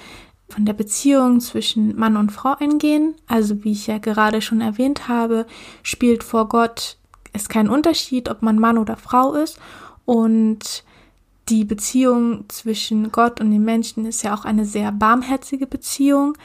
von 0.48 0.64
der 0.64 0.72
Beziehung 0.72 1.40
zwischen 1.40 1.96
Mann 1.96 2.16
und 2.16 2.32
Frau 2.32 2.54
eingehen. 2.58 3.14
Also 3.26 3.64
wie 3.64 3.72
ich 3.72 3.86
ja 3.86 3.98
gerade 3.98 4.40
schon 4.40 4.60
erwähnt 4.60 5.06
habe, 5.06 5.46
spielt 5.82 6.24
vor 6.24 6.48
Gott 6.48 6.97
ist 7.42 7.48
kein 7.48 7.68
Unterschied, 7.68 8.28
ob 8.28 8.42
man 8.42 8.58
Mann 8.58 8.78
oder 8.78 8.96
Frau 8.96 9.34
ist. 9.34 9.58
Und 10.04 10.84
die 11.48 11.64
Beziehung 11.64 12.44
zwischen 12.48 13.10
Gott 13.10 13.40
und 13.40 13.50
den 13.50 13.64
Menschen 13.64 14.04
ist 14.04 14.22
ja 14.22 14.34
auch 14.34 14.44
eine 14.44 14.64
sehr 14.64 14.92
barmherzige 14.92 15.66
Beziehung. 15.66 16.36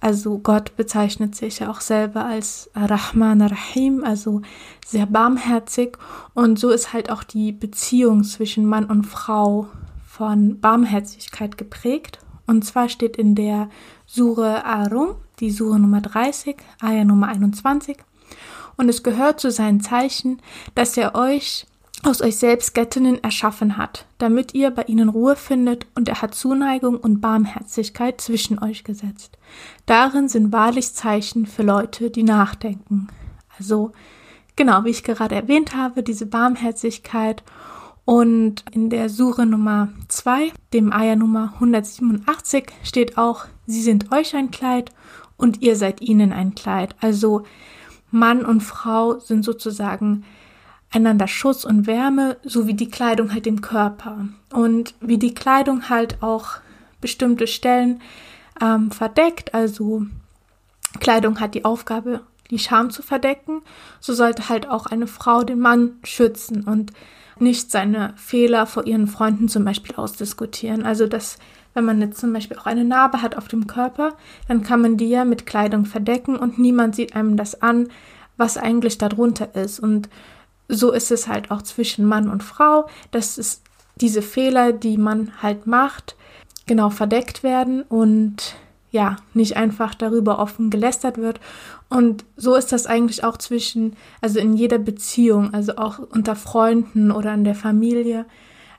Also 0.00 0.38
Gott 0.38 0.76
bezeichnet 0.76 1.34
sich 1.36 1.60
ja 1.60 1.70
auch 1.70 1.80
selber 1.80 2.24
als 2.24 2.70
Rahman 2.74 3.40
Rahim, 3.40 4.02
also 4.02 4.42
sehr 4.84 5.06
barmherzig. 5.06 5.96
Und 6.34 6.58
so 6.58 6.70
ist 6.70 6.92
halt 6.92 7.10
auch 7.10 7.22
die 7.22 7.52
Beziehung 7.52 8.24
zwischen 8.24 8.66
Mann 8.66 8.86
und 8.86 9.04
Frau 9.04 9.68
von 10.06 10.60
Barmherzigkeit 10.60 11.56
geprägt. 11.56 12.18
Und 12.46 12.64
zwar 12.64 12.88
steht 12.88 13.16
in 13.16 13.34
der 13.34 13.68
Sure 14.06 14.64
Arum, 14.64 15.14
die 15.38 15.50
Sure 15.50 15.78
Nummer 15.78 16.00
30, 16.00 16.56
Ayah 16.80 17.04
Nummer 17.04 17.28
21, 17.28 17.96
und 18.76 18.88
es 18.88 19.02
gehört 19.02 19.40
zu 19.40 19.50
seinen 19.50 19.80
Zeichen, 19.80 20.40
dass 20.74 20.96
er 20.96 21.14
euch 21.14 21.66
aus 22.04 22.20
euch 22.20 22.36
selbst 22.36 22.74
Göttinnen 22.74 23.22
erschaffen 23.22 23.76
hat, 23.76 24.06
damit 24.18 24.54
ihr 24.54 24.70
bei 24.70 24.82
ihnen 24.84 25.08
Ruhe 25.08 25.36
findet, 25.36 25.86
und 25.94 26.08
er 26.08 26.20
hat 26.20 26.34
Zuneigung 26.34 26.96
und 26.96 27.20
Barmherzigkeit 27.20 28.20
zwischen 28.20 28.58
euch 28.58 28.82
gesetzt. 28.82 29.38
Darin 29.86 30.28
sind 30.28 30.52
wahrlich 30.52 30.94
Zeichen 30.94 31.46
für 31.46 31.62
Leute, 31.62 32.10
die 32.10 32.24
nachdenken. 32.24 33.06
Also, 33.56 33.92
genau, 34.56 34.84
wie 34.84 34.90
ich 34.90 35.04
gerade 35.04 35.36
erwähnt 35.36 35.76
habe, 35.76 36.02
diese 36.02 36.26
Barmherzigkeit 36.26 37.44
und 38.04 38.64
in 38.72 38.90
der 38.90 39.08
Sure 39.08 39.46
Nummer 39.46 39.88
2, 40.08 40.52
dem 40.72 40.92
Eier 40.92 41.14
Nummer 41.14 41.52
187, 41.54 42.64
steht 42.82 43.16
auch, 43.16 43.46
sie 43.66 43.82
sind 43.82 44.10
euch 44.10 44.34
ein 44.34 44.50
Kleid 44.50 44.90
und 45.36 45.62
ihr 45.62 45.76
seid 45.76 46.00
ihnen 46.00 46.32
ein 46.32 46.56
Kleid. 46.56 46.96
Also 47.00 47.44
Mann 48.12 48.44
und 48.44 48.60
Frau 48.60 49.18
sind 49.18 49.44
sozusagen 49.44 50.24
einander 50.90 51.26
Schutz 51.26 51.64
und 51.64 51.86
Wärme, 51.86 52.36
so 52.44 52.66
wie 52.66 52.74
die 52.74 52.90
Kleidung 52.90 53.32
halt 53.32 53.46
dem 53.46 53.60
Körper. 53.60 54.28
Und 54.52 54.94
wie 55.00 55.18
die 55.18 55.34
Kleidung 55.34 55.88
halt 55.88 56.22
auch 56.22 56.58
bestimmte 57.00 57.46
Stellen 57.46 58.00
ähm, 58.60 58.90
verdeckt, 58.90 59.54
also 59.54 60.06
Kleidung 61.00 61.40
hat 61.40 61.54
die 61.54 61.64
Aufgabe, 61.64 62.20
die 62.50 62.58
Scham 62.58 62.90
zu 62.90 63.02
verdecken, 63.02 63.62
so 63.98 64.12
sollte 64.12 64.48
halt 64.50 64.68
auch 64.68 64.86
eine 64.86 65.06
Frau 65.06 65.42
den 65.42 65.58
Mann 65.58 65.92
schützen 66.04 66.64
und 66.64 66.92
nicht 67.38 67.70
seine 67.70 68.12
Fehler 68.16 68.66
vor 68.66 68.86
ihren 68.86 69.06
Freunden 69.06 69.48
zum 69.48 69.64
Beispiel 69.64 69.96
ausdiskutieren. 69.96 70.84
Also 70.84 71.06
dass, 71.06 71.38
wenn 71.74 71.84
man 71.84 72.00
jetzt 72.00 72.20
zum 72.20 72.32
Beispiel 72.32 72.58
auch 72.58 72.66
eine 72.66 72.84
Narbe 72.84 73.22
hat 73.22 73.36
auf 73.36 73.48
dem 73.48 73.66
Körper, 73.66 74.14
dann 74.48 74.62
kann 74.62 74.82
man 74.82 74.96
die 74.96 75.08
ja 75.08 75.24
mit 75.24 75.46
Kleidung 75.46 75.84
verdecken 75.84 76.36
und 76.36 76.58
niemand 76.58 76.94
sieht 76.94 77.16
einem 77.16 77.36
das 77.36 77.62
an, 77.62 77.88
was 78.36 78.56
eigentlich 78.56 78.98
darunter 78.98 79.54
ist. 79.54 79.80
Und 79.80 80.08
so 80.68 80.92
ist 80.92 81.10
es 81.10 81.28
halt 81.28 81.50
auch 81.50 81.62
zwischen 81.62 82.04
Mann 82.06 82.28
und 82.28 82.42
Frau, 82.42 82.88
dass 83.10 83.38
es 83.38 83.62
diese 83.96 84.22
Fehler, 84.22 84.72
die 84.72 84.98
man 84.98 85.32
halt 85.42 85.66
macht, 85.66 86.16
genau 86.66 86.90
verdeckt 86.90 87.42
werden 87.42 87.82
und 87.82 88.54
ja, 88.90 89.16
nicht 89.32 89.56
einfach 89.56 89.94
darüber 89.94 90.38
offen 90.38 90.68
gelästert 90.68 91.16
wird. 91.16 91.40
Und 91.88 92.24
so 92.36 92.54
ist 92.54 92.72
das 92.72 92.86
eigentlich 92.86 93.24
auch 93.24 93.38
zwischen, 93.38 93.96
also 94.20 94.38
in 94.38 94.54
jeder 94.54 94.78
Beziehung, 94.78 95.54
also 95.54 95.76
auch 95.76 95.98
unter 95.98 96.36
Freunden 96.36 97.10
oder 97.10 97.32
in 97.32 97.44
der 97.44 97.54
Familie, 97.54 98.26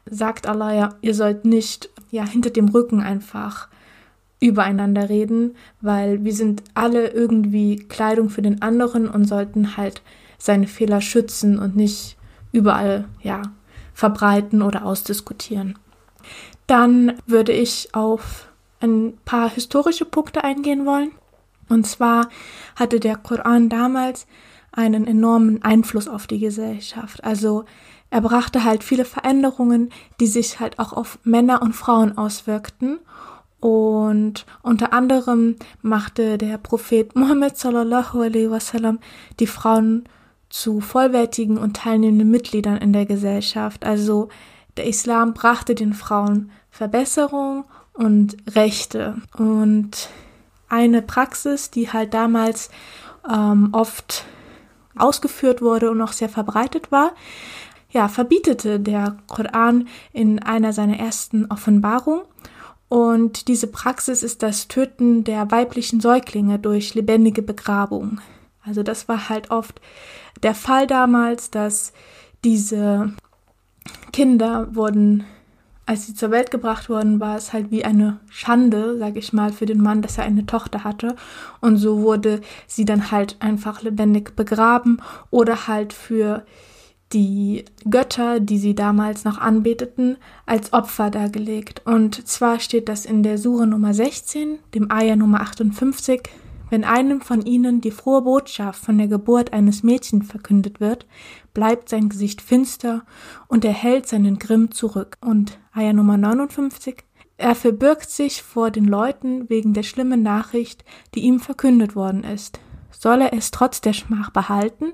sagt 0.10 0.48
Allah 0.48 0.74
ja, 0.74 0.96
ihr 1.02 1.14
sollt 1.14 1.46
nicht 1.46 1.90
ja 2.12 2.26
hinter 2.26 2.50
dem 2.50 2.68
Rücken 2.70 3.02
einfach 3.02 3.70
übereinander 4.40 5.10
reden, 5.10 5.56
weil 5.80 6.24
wir 6.26 6.34
sind 6.34 6.64
alle 6.74 7.08
irgendwie 7.10 7.78
Kleidung 7.78 8.30
für 8.30 8.42
den 8.42 8.62
anderen 8.62 9.08
und 9.08 9.26
sollten 9.26 9.78
halt 9.78 10.02
seine 10.38 10.68
Fehler 10.68 11.00
schützen 11.00 11.58
und 11.58 11.76
nicht 11.76 12.18
überall 12.52 13.06
ja 13.22 13.42
verbreiten 13.94 14.62
oder 14.62 14.86
ausdiskutieren. 14.86 15.80
Dann 16.68 17.14
würde 17.26 17.54
ich 17.54 17.90
auf 17.94 18.50
ein 18.82 19.14
paar 19.24 19.50
historische 19.50 20.06
Punkte 20.06 20.44
eingehen 20.44 20.86
wollen. 20.86 21.12
Und 21.70 21.88
zwar 21.88 22.28
hatte 22.76 23.00
der 23.00 23.16
Koran 23.16 23.70
damals 23.70 24.28
einen 24.74 25.08
enormen 25.08 25.64
Einfluss 25.64 26.08
auf 26.08 26.28
die 26.28 26.40
Gesellschaft. 26.40 27.24
Also 27.24 27.64
er 28.14 28.22
brachte 28.22 28.64
halt 28.64 28.84
viele 28.84 29.06
Veränderungen, 29.06 29.90
die 30.20 30.28
sich 30.28 30.60
halt 30.60 30.78
auch 30.78 30.94
auf 30.94 31.18
Männer 31.24 31.64
und 31.64 31.74
Frauen 31.74 32.16
auswirkten. 32.16 33.00
Und 33.60 34.46
unter 34.62 34.94
anderem 34.94 35.56
machte 35.82 36.38
der 36.38 36.60
Prophet 36.60 37.16
Muhammad 37.16 37.58
sallallahu 37.58 38.22
alaihi 38.22 38.52
wasallam 38.52 39.00
die 39.40 39.48
Frauen 39.48 40.04
zu 40.52 40.80
vollwertigen 40.80 41.58
und 41.58 41.76
teilnehmenden 41.76 42.30
Mitgliedern 42.30 42.78
in 42.78 42.94
der 42.94 43.08
Gesellschaft. 43.08 43.84
Also 43.84 44.30
der 44.78 44.86
Islam 44.86 45.34
brachte 45.34 45.74
den 45.74 45.94
Frauen 45.94 46.52
Verbesserung 46.70 47.66
und 47.94 48.38
Rechte. 48.48 49.16
Und 49.36 50.08
eine 50.70 51.02
Praxis, 51.02 51.72
die 51.72 51.92
halt 51.92 52.14
damals 52.14 52.70
ähm, 53.28 53.70
oft 53.72 54.26
ausgeführt 54.96 55.64
wurde 55.64 55.90
und 55.90 56.00
auch 56.00 56.12
sehr 56.12 56.30
verbreitet 56.30 56.92
war, 56.92 57.14
ja, 57.94 58.08
verbietete 58.08 58.80
der 58.80 59.18
Koran 59.28 59.88
in 60.12 60.40
einer 60.40 60.74
seiner 60.74 61.00
ersten 61.00 61.46
Offenbarungen. 61.46 62.24
Und 62.90 63.48
diese 63.48 63.68
Praxis 63.68 64.22
ist 64.22 64.44
das 64.44 64.68
Töten 64.68 65.24
der 65.24 65.50
weiblichen 65.50 66.00
Säuglinge 66.00 66.60
durch 66.60 66.94
lebendige 66.94 67.42
Begrabung. 67.42 68.20
Also 68.66 68.84
das 68.84 69.08
war 69.08 69.30
halt 69.30 69.52
oft 69.52 69.82
der 70.42 70.56
Fall 70.56 70.88
damals, 70.88 71.50
dass 71.50 71.94
diese 72.44 73.14
Kinder 74.12 74.76
wurden 74.76 75.24
als 75.86 76.08
sie 76.08 76.14
zur 76.14 76.32
Welt 76.32 76.50
gebracht 76.50 76.90
wurden, 76.90 77.20
war 77.20 77.36
es 77.36 77.52
halt 77.52 77.70
wie 77.70 77.84
eine 77.84 78.20
Schande, 78.30 78.98
sag 78.98 79.18
ich 79.18 79.34
mal, 79.34 79.52
für 79.52 79.66
den 79.66 79.82
Mann, 79.82 80.02
dass 80.02 80.18
er 80.18 80.24
eine 80.24 80.46
Tochter 80.46 80.84
hatte. 80.84 81.16
Und 81.60 81.78
so 81.78 82.02
wurde 82.02 82.40
sie 82.68 82.86
dann 82.86 83.12
halt 83.12 83.36
einfach 83.42 83.82
lebendig 83.82 84.36
begraben 84.36 85.02
oder 85.30 85.68
halt 85.68 85.92
für 85.92 86.46
die 87.14 87.66
Götter, 87.90 88.40
die 88.40 88.58
sie 88.58 88.76
damals 88.76 89.24
noch 89.24 89.38
anbeteten, 89.38 90.18
als 90.46 90.74
Opfer 90.74 91.10
dargelegt. 91.10 91.82
Und 91.86 92.28
zwar 92.28 92.60
steht 92.60 92.90
das 92.90 93.06
in 93.06 93.24
der 93.24 93.38
Sure 93.38 93.68
Nummer 93.68 93.94
16, 93.94 94.60
dem 94.74 94.92
Ayah 94.92 95.16
Nummer 95.16 95.42
58, 95.42 96.30
wenn 96.70 96.84
einem 96.84 97.22
von 97.22 97.44
ihnen 97.44 97.82
die 97.82 97.92
frohe 97.92 98.24
Botschaft 98.24 98.84
von 98.84 98.98
der 98.98 99.08
Geburt 99.08 99.54
eines 99.54 99.84
Mädchens 99.84 100.28
verkündet 100.28 100.80
wird, 100.80 101.06
bleibt 101.54 101.88
sein 101.88 102.10
Gesicht 102.10 102.42
finster 102.42 103.04
und 103.48 103.64
er 103.64 103.74
hält 103.74 104.08
seinen 104.08 104.40
Grimm 104.40 104.72
zurück. 104.72 105.18
Und 105.22 105.60
Eier 105.72 105.94
Nummer 105.94 106.18
59, 106.18 107.04
er 107.38 107.54
verbirgt 107.54 108.10
sich 108.10 108.42
vor 108.42 108.72
den 108.72 108.86
Leuten 108.86 109.50
wegen 109.52 109.74
der 109.74 109.84
schlimmen 109.84 110.24
Nachricht, 110.24 110.84
die 111.14 111.20
ihm 111.20 111.40
verkündet 111.40 111.96
worden 111.96 112.24
ist. 112.24 112.60
Soll 112.90 113.22
er 113.22 113.34
es 113.34 113.52
trotz 113.52 113.82
der 113.82 113.94
Schmach 113.94 114.32
behalten 114.32 114.94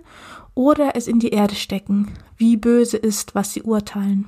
oder 0.59 0.97
es 0.97 1.07
in 1.07 1.19
die 1.19 1.29
Erde 1.29 1.55
stecken? 1.55 2.11
Wie 2.35 2.57
böse 2.57 2.97
ist, 2.97 3.33
was 3.33 3.53
sie 3.53 3.61
urteilen. 3.61 4.27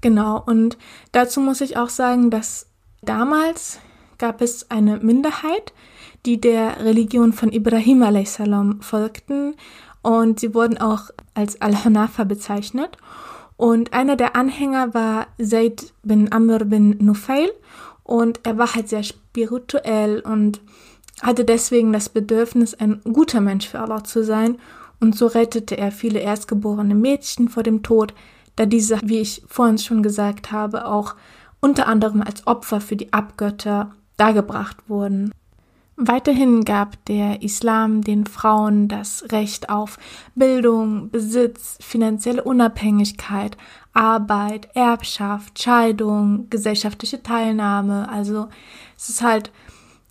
Genau, 0.00 0.42
und 0.44 0.76
dazu 1.12 1.40
muss 1.40 1.60
ich 1.60 1.76
auch 1.76 1.90
sagen, 1.90 2.28
dass 2.28 2.66
damals 3.02 3.78
gab 4.18 4.42
es 4.42 4.68
eine 4.72 4.98
Minderheit, 4.98 5.72
die 6.26 6.40
der 6.40 6.84
Religion 6.84 7.32
von 7.32 7.52
Ibrahim 7.52 8.02
a.s. 8.02 8.40
folgten 8.80 9.54
und 10.02 10.40
sie 10.40 10.54
wurden 10.54 10.76
auch 10.76 11.10
als 11.34 11.62
Al-Hanafa 11.62 12.24
bezeichnet. 12.24 12.96
Und 13.56 13.92
einer 13.92 14.16
der 14.16 14.34
Anhänger 14.34 14.92
war 14.92 15.28
Zayd 15.40 15.92
bin 16.02 16.32
Amr 16.32 16.64
bin 16.64 16.96
Nufail 16.98 17.52
und 18.02 18.40
er 18.42 18.58
war 18.58 18.74
halt 18.74 18.88
sehr 18.88 19.04
spirituell 19.04 20.18
und 20.18 20.60
hatte 21.22 21.44
deswegen 21.44 21.92
das 21.92 22.08
Bedürfnis, 22.08 22.74
ein 22.74 23.00
guter 23.04 23.40
Mensch 23.40 23.68
für 23.68 23.78
Allah 23.78 24.02
zu 24.02 24.24
sein 24.24 24.58
und 25.00 25.16
so 25.16 25.26
rettete 25.26 25.76
er 25.76 25.92
viele 25.92 26.20
erstgeborene 26.20 26.94
Mädchen 26.94 27.48
vor 27.48 27.62
dem 27.62 27.82
Tod, 27.82 28.14
da 28.56 28.66
diese, 28.66 29.00
wie 29.02 29.18
ich 29.18 29.42
vorhin 29.46 29.78
schon 29.78 30.02
gesagt 30.02 30.52
habe, 30.52 30.86
auch 30.86 31.14
unter 31.60 31.86
anderem 31.86 32.22
als 32.22 32.46
Opfer 32.46 32.80
für 32.80 32.96
die 32.96 33.12
Abgötter 33.12 33.92
dargebracht 34.16 34.76
wurden. 34.88 35.32
Weiterhin 36.02 36.64
gab 36.64 37.04
der 37.04 37.42
Islam 37.42 38.00
den 38.00 38.24
Frauen 38.24 38.88
das 38.88 39.24
Recht 39.32 39.68
auf 39.68 39.98
Bildung, 40.34 41.10
Besitz, 41.10 41.76
finanzielle 41.80 42.42
Unabhängigkeit, 42.42 43.58
Arbeit, 43.92 44.70
Erbschaft, 44.74 45.62
Scheidung, 45.62 46.48
gesellschaftliche 46.48 47.22
Teilnahme. 47.22 48.08
Also 48.08 48.48
es 48.96 49.10
ist 49.10 49.22
halt 49.22 49.50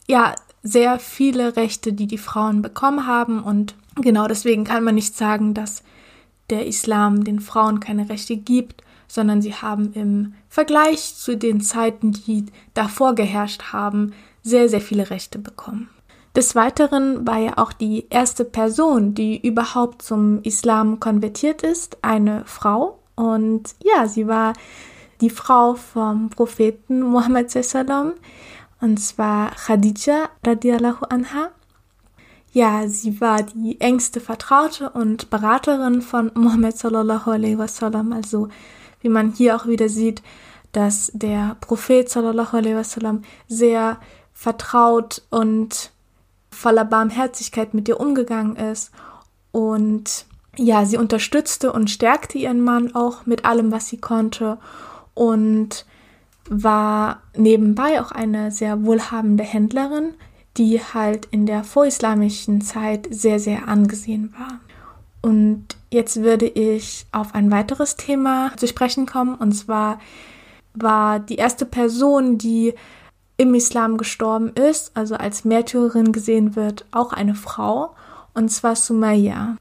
ja 0.08 0.36
sehr 0.62 1.00
viele 1.00 1.56
Rechte, 1.56 1.94
die 1.94 2.06
die 2.06 2.20
Frauen 2.20 2.62
bekommen 2.62 3.08
haben 3.08 3.42
und 3.42 3.74
genau 4.02 4.28
deswegen 4.28 4.64
kann 4.64 4.84
man 4.84 4.96
nicht 4.96 5.16
sagen, 5.16 5.54
dass 5.54 5.84
der 6.50 6.66
Islam 6.66 7.24
den 7.24 7.40
Frauen 7.40 7.80
keine 7.80 8.10
Rechte 8.10 8.38
gibt, 8.38 8.84
sondern 9.08 9.42
sie 9.42 9.54
haben 9.54 9.94
im 9.94 10.34
Vergleich 10.48 11.16
zu 11.16 11.36
den 11.36 11.62
Zeiten, 11.62 12.12
die 12.12 12.46
davor 12.74 13.16
geherrscht 13.16 13.74
haben, 13.74 14.14
sehr, 14.44 14.70
sehr 14.70 14.82
viele 14.82 15.10
Rechte 15.10 15.40
bekommen. 15.40 15.90
Des 16.36 16.56
Weiteren 16.56 17.26
war 17.26 17.40
ja 17.40 17.58
auch 17.58 17.74
die 17.74 18.06
erste 18.10 18.46
Person, 18.46 19.16
die 19.16 19.46
überhaupt 19.46 20.04
zum 20.04 20.42
Islam 20.44 21.00
konvertiert 21.00 21.64
ist, 21.64 21.98
eine 22.04 22.44
Frau. 22.46 23.00
Und 23.16 23.76
ja, 23.84 24.08
sie 24.08 24.28
war 24.28 24.54
die 25.22 25.32
Frau 25.32 25.74
vom 25.74 26.30
Propheten 26.30 27.02
Muhammad 27.02 27.50
sallam, 27.52 28.14
und 28.80 29.00
zwar 29.00 29.52
Khadija 29.52 30.30
radiallahu 30.46 31.06
anha. 31.10 31.50
Ja, 32.52 32.88
sie 32.88 33.22
war 33.22 33.44
die 33.44 33.80
engste 33.80 34.20
Vertraute 34.20 34.90
und 34.90 35.30
Beraterin 35.30 36.02
von 36.02 36.32
Muhammad 36.34 36.78
sallallahu 36.78 37.30
alaihi 37.30 37.58
wasallam. 37.58 38.12
Also, 38.12 38.50
wie 39.02 39.10
man 39.10 39.34
hier 39.34 39.56
auch 39.56 39.68
wieder 39.68 39.88
sieht, 39.88 40.24
dass 40.72 41.12
der 41.14 41.58
Prophet 41.62 42.10
sallallahu 42.10 42.58
alaihi 42.58 42.76
wasallam 42.76 43.22
sehr 43.48 44.00
vertraut 44.34 45.22
und 45.30 45.92
voller 46.50 46.86
Barmherzigkeit 46.86 47.74
mit 47.74 47.88
ihr 47.88 48.00
umgegangen 48.00 48.56
ist 48.56 48.92
und 49.52 50.26
ja, 50.56 50.86
sie 50.86 50.98
unterstützte 50.98 51.72
und 51.72 51.90
stärkte 51.90 52.38
ihren 52.38 52.62
Mann 52.62 52.96
auch 52.96 53.26
mit 53.26 53.46
allem, 53.46 53.72
was 53.72 53.88
sie 53.88 53.98
konnte 53.98 54.58
und 55.14 55.86
war 56.50 57.22
nebenbei 57.36 58.02
auch 58.02 58.12
eine 58.12 58.52
sehr 58.52 58.84
wohlhabende 58.84 59.44
Händlerin, 59.44 60.16
die 60.58 60.82
halt 60.82 61.28
in 61.32 61.46
der 61.46 61.64
vorislamischen 61.64 62.62
Zeit 62.62 63.08
sehr, 63.12 63.40
sehr 63.40 63.68
angesehen 63.68 64.34
war. 64.38 64.60
Und 65.22 65.66
jetzt 65.92 66.22
würde 66.22 66.48
ich 66.48 67.06
auf 67.12 67.36
ein 67.36 67.52
weiteres 67.52 67.96
Thema 67.98 68.52
zu 68.58 68.68
sprechen 68.68 69.06
kommen, 69.06 69.36
und 69.36 69.54
zwar 69.54 70.00
war 70.74 71.20
die 71.20 71.36
erste 71.36 71.66
Person, 71.66 72.38
die 72.38 72.74
im 73.38 73.54
Islam 73.56 73.98
gestorben 73.98 74.50
ist, 74.50 74.92
also 74.96 75.16
als 75.16 75.46
Märtyrerin 75.46 76.12
gesehen 76.12 76.56
wird, 76.56 76.86
auch 76.92 77.14
eine 77.14 77.36
Frau, 77.36 77.96
und 78.34 78.50
zwar 78.50 78.76
Sumaya. 78.76 79.56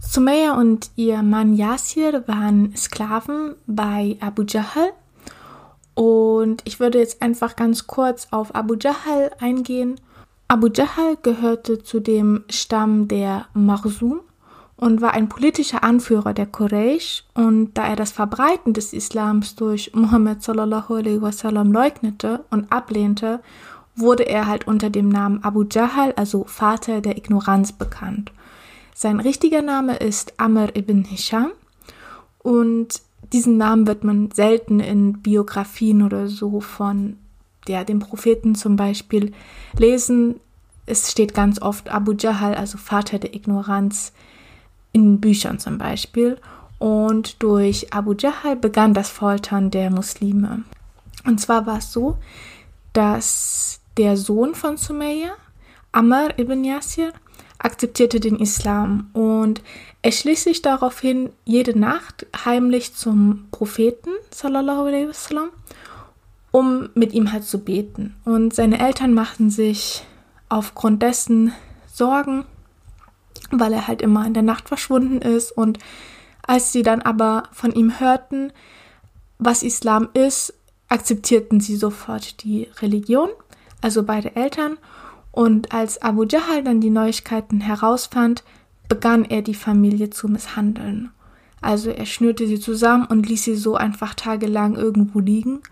Sumaya 0.00 0.54
und 0.58 0.90
ihr 0.96 1.22
Mann 1.22 1.54
Yasir 1.54 2.26
waren 2.26 2.74
Sklaven 2.76 3.54
bei 3.66 4.16
Abu 4.20 4.42
Jahl. 4.42 4.92
Und 5.94 6.62
ich 6.64 6.80
würde 6.80 6.98
jetzt 6.98 7.22
einfach 7.22 7.56
ganz 7.56 7.86
kurz 7.86 8.28
auf 8.30 8.54
Abu 8.54 8.74
Jahl 8.74 9.30
eingehen. 9.38 10.00
Abu 10.52 10.68
Jahl 10.68 11.16
gehörte 11.22 11.82
zu 11.82 11.98
dem 11.98 12.44
Stamm 12.50 13.08
der 13.08 13.46
Marsum 13.54 14.20
und 14.76 15.00
war 15.00 15.14
ein 15.14 15.30
politischer 15.30 15.82
Anführer 15.82 16.34
der 16.34 16.44
Quraysh 16.44 17.24
und 17.32 17.72
da 17.72 17.86
er 17.86 17.96
das 17.96 18.12
Verbreiten 18.12 18.74
des 18.74 18.92
Islams 18.92 19.54
durch 19.54 19.92
Muhammad 19.94 20.42
sallallahu 20.42 20.96
alaihi 20.96 21.22
wasallam 21.22 21.72
leugnete 21.72 22.44
und 22.50 22.70
ablehnte, 22.70 23.40
wurde 23.96 24.24
er 24.24 24.46
halt 24.46 24.66
unter 24.66 24.90
dem 24.90 25.08
Namen 25.08 25.42
Abu 25.42 25.64
Jahl, 25.70 26.12
also 26.16 26.44
Vater 26.44 27.00
der 27.00 27.16
Ignoranz, 27.16 27.72
bekannt. 27.72 28.30
Sein 28.94 29.20
richtiger 29.20 29.62
Name 29.62 29.96
ist 29.96 30.38
Amr 30.38 30.76
ibn 30.76 31.04
Hisham 31.04 31.52
und 32.42 33.00
diesen 33.32 33.56
Namen 33.56 33.86
wird 33.86 34.04
man 34.04 34.30
selten 34.32 34.80
in 34.80 35.22
Biografien 35.22 36.02
oder 36.02 36.28
so 36.28 36.60
von 36.60 37.16
ja, 37.68 37.84
dem 37.84 38.00
Propheten 38.00 38.54
zum 38.54 38.76
Beispiel 38.76 39.32
lesen. 39.76 40.40
Es 40.86 41.10
steht 41.10 41.34
ganz 41.34 41.60
oft 41.60 41.90
Abu 41.90 42.12
Jahl, 42.12 42.54
also 42.54 42.78
Vater 42.78 43.18
der 43.18 43.34
Ignoranz, 43.34 44.12
in 44.92 45.20
Büchern 45.20 45.58
zum 45.58 45.78
Beispiel. 45.78 46.38
Und 46.78 47.42
durch 47.42 47.92
Abu 47.92 48.14
Jahl 48.14 48.56
begann 48.56 48.94
das 48.94 49.08
Foltern 49.08 49.70
der 49.70 49.90
Muslime. 49.90 50.64
Und 51.24 51.40
zwar 51.40 51.66
war 51.66 51.78
es 51.78 51.92
so, 51.92 52.18
dass 52.92 53.80
der 53.96 54.16
Sohn 54.16 54.54
von 54.54 54.76
Sumayya, 54.76 55.30
Amr 55.92 56.38
ibn 56.38 56.64
Yasir, 56.64 57.12
akzeptierte 57.58 58.18
den 58.18 58.36
Islam 58.38 59.10
und 59.12 59.62
er 60.02 60.10
schließt 60.10 60.44
sich 60.44 60.62
daraufhin 60.62 61.30
jede 61.44 61.78
Nacht 61.78 62.26
heimlich 62.44 62.94
zum 62.94 63.46
Propheten, 63.52 64.10
sallallahu 64.30 64.86
alaihi 64.86 65.08
wasallam, 65.08 65.50
um 66.52 66.90
mit 66.94 67.12
ihm 67.14 67.32
halt 67.32 67.44
zu 67.44 67.58
beten. 67.58 68.14
Und 68.24 68.54
seine 68.54 68.78
Eltern 68.78 69.14
machten 69.14 69.50
sich 69.50 70.04
aufgrund 70.48 71.02
dessen 71.02 71.52
Sorgen, 71.92 72.44
weil 73.50 73.72
er 73.72 73.88
halt 73.88 74.02
immer 74.02 74.24
in 74.26 74.34
der 74.34 74.42
Nacht 74.42 74.68
verschwunden 74.68 75.20
ist. 75.20 75.50
Und 75.50 75.78
als 76.46 76.72
sie 76.72 76.82
dann 76.82 77.02
aber 77.02 77.44
von 77.52 77.72
ihm 77.72 77.98
hörten, 77.98 78.52
was 79.38 79.62
Islam 79.62 80.10
ist, 80.12 80.54
akzeptierten 80.88 81.60
sie 81.60 81.76
sofort 81.76 82.44
die 82.44 82.68
Religion, 82.80 83.30
also 83.80 84.02
beide 84.02 84.36
Eltern. 84.36 84.76
Und 85.30 85.72
als 85.72 86.02
Abu 86.02 86.24
Jahl 86.24 86.62
dann 86.62 86.82
die 86.82 86.90
Neuigkeiten 86.90 87.62
herausfand, 87.62 88.44
begann 88.88 89.24
er 89.24 89.40
die 89.40 89.54
Familie 89.54 90.10
zu 90.10 90.28
misshandeln. 90.28 91.10
Also 91.62 91.88
er 91.88 92.04
schnürte 92.04 92.46
sie 92.46 92.60
zusammen 92.60 93.06
und 93.06 93.26
ließ 93.26 93.44
sie 93.44 93.56
so 93.56 93.74
einfach 93.74 94.14
tagelang 94.14 94.74
irgendwo 94.74 95.20
liegen 95.20 95.62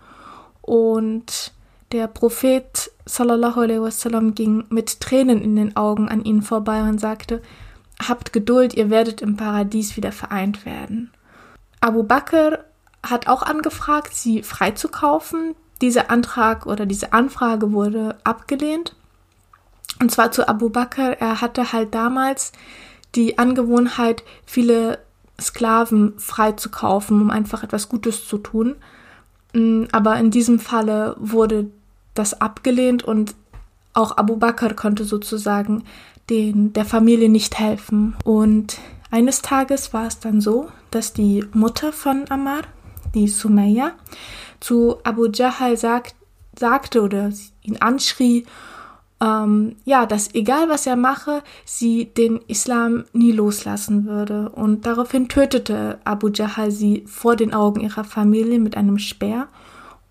und 0.61 1.53
der 1.91 2.07
Prophet 2.07 2.91
sallallahu 3.05 3.61
alaihi 3.61 3.81
wasallam 3.81 4.33
ging 4.33 4.65
mit 4.69 5.01
Tränen 5.01 5.41
in 5.41 5.55
den 5.55 5.75
Augen 5.75 6.07
an 6.07 6.23
ihnen 6.23 6.41
vorbei 6.41 6.81
und 6.83 6.99
sagte: 6.99 7.41
Habt 8.07 8.33
Geduld, 8.33 8.73
ihr 8.75 8.89
werdet 8.89 9.21
im 9.21 9.35
Paradies 9.35 9.97
wieder 9.97 10.11
vereint 10.11 10.65
werden. 10.65 11.11
Abu 11.81 12.03
Bakr 12.03 12.59
hat 13.03 13.27
auch 13.27 13.41
angefragt, 13.41 14.13
sie 14.13 14.43
freizukaufen. 14.43 15.55
Dieser 15.81 16.11
Antrag 16.11 16.67
oder 16.67 16.85
diese 16.85 17.13
Anfrage 17.13 17.71
wurde 17.71 18.17
abgelehnt. 18.23 18.95
Und 19.99 20.11
zwar 20.11 20.31
zu 20.31 20.47
Abu 20.47 20.69
Bakr. 20.69 21.19
Er 21.19 21.41
hatte 21.41 21.73
halt 21.73 21.93
damals 21.95 22.51
die 23.15 23.37
Angewohnheit, 23.37 24.23
viele 24.45 24.99
Sklaven 25.39 26.17
freizukaufen, 26.19 27.19
um 27.19 27.29
einfach 27.31 27.63
etwas 27.63 27.89
Gutes 27.89 28.27
zu 28.27 28.37
tun. 28.37 28.75
Mm, 29.53 29.85
aber 29.91 30.17
in 30.17 30.31
diesem 30.31 30.59
Falle 30.59 31.15
wurde 31.19 31.69
das 32.13 32.39
abgelehnt 32.41 33.03
und 33.03 33.35
auch 33.93 34.17
Abu 34.17 34.37
Bakr 34.37 34.73
konnte 34.73 35.03
sozusagen 35.03 35.83
den, 36.29 36.73
der 36.73 36.85
Familie 36.85 37.29
nicht 37.29 37.59
helfen. 37.59 38.15
Und 38.23 38.77
eines 39.09 39.41
Tages 39.41 39.93
war 39.93 40.07
es 40.07 40.19
dann 40.19 40.41
so, 40.41 40.69
dass 40.91 41.13
die 41.13 41.43
Mutter 41.53 41.91
von 41.91 42.25
Ammar, 42.29 42.61
die 43.13 43.27
Sumayya, 43.27 43.91
zu 44.59 44.97
Abu 45.03 45.27
Jahl 45.27 45.75
sagt, 45.75 46.15
sagte 46.57 47.01
oder 47.01 47.31
ihn 47.63 47.77
anschrie 47.77 48.45
ähm, 49.21 49.75
ja, 49.85 50.05
dass 50.05 50.33
egal 50.33 50.67
was 50.67 50.87
er 50.87 50.95
mache, 50.95 51.43
sie 51.63 52.05
den 52.05 52.39
Islam 52.47 53.05
nie 53.13 53.31
loslassen 53.31 54.05
würde. 54.05 54.49
Und 54.49 54.85
daraufhin 54.87 55.29
tötete 55.29 55.99
Abu 56.03 56.29
Jahl 56.29 56.71
sie 56.71 57.03
vor 57.05 57.35
den 57.35 57.53
Augen 57.53 57.81
ihrer 57.81 58.03
Familie 58.03 58.59
mit 58.59 58.75
einem 58.75 58.97
Speer. 58.97 59.47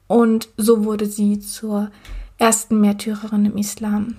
Und 0.07 0.49
so 0.57 0.85
wurde 0.85 1.07
sie 1.07 1.41
zur 1.41 1.91
ersten 2.39 2.81
Märtyrerin 2.81 3.47
im 3.47 3.57
Islam. 3.57 4.17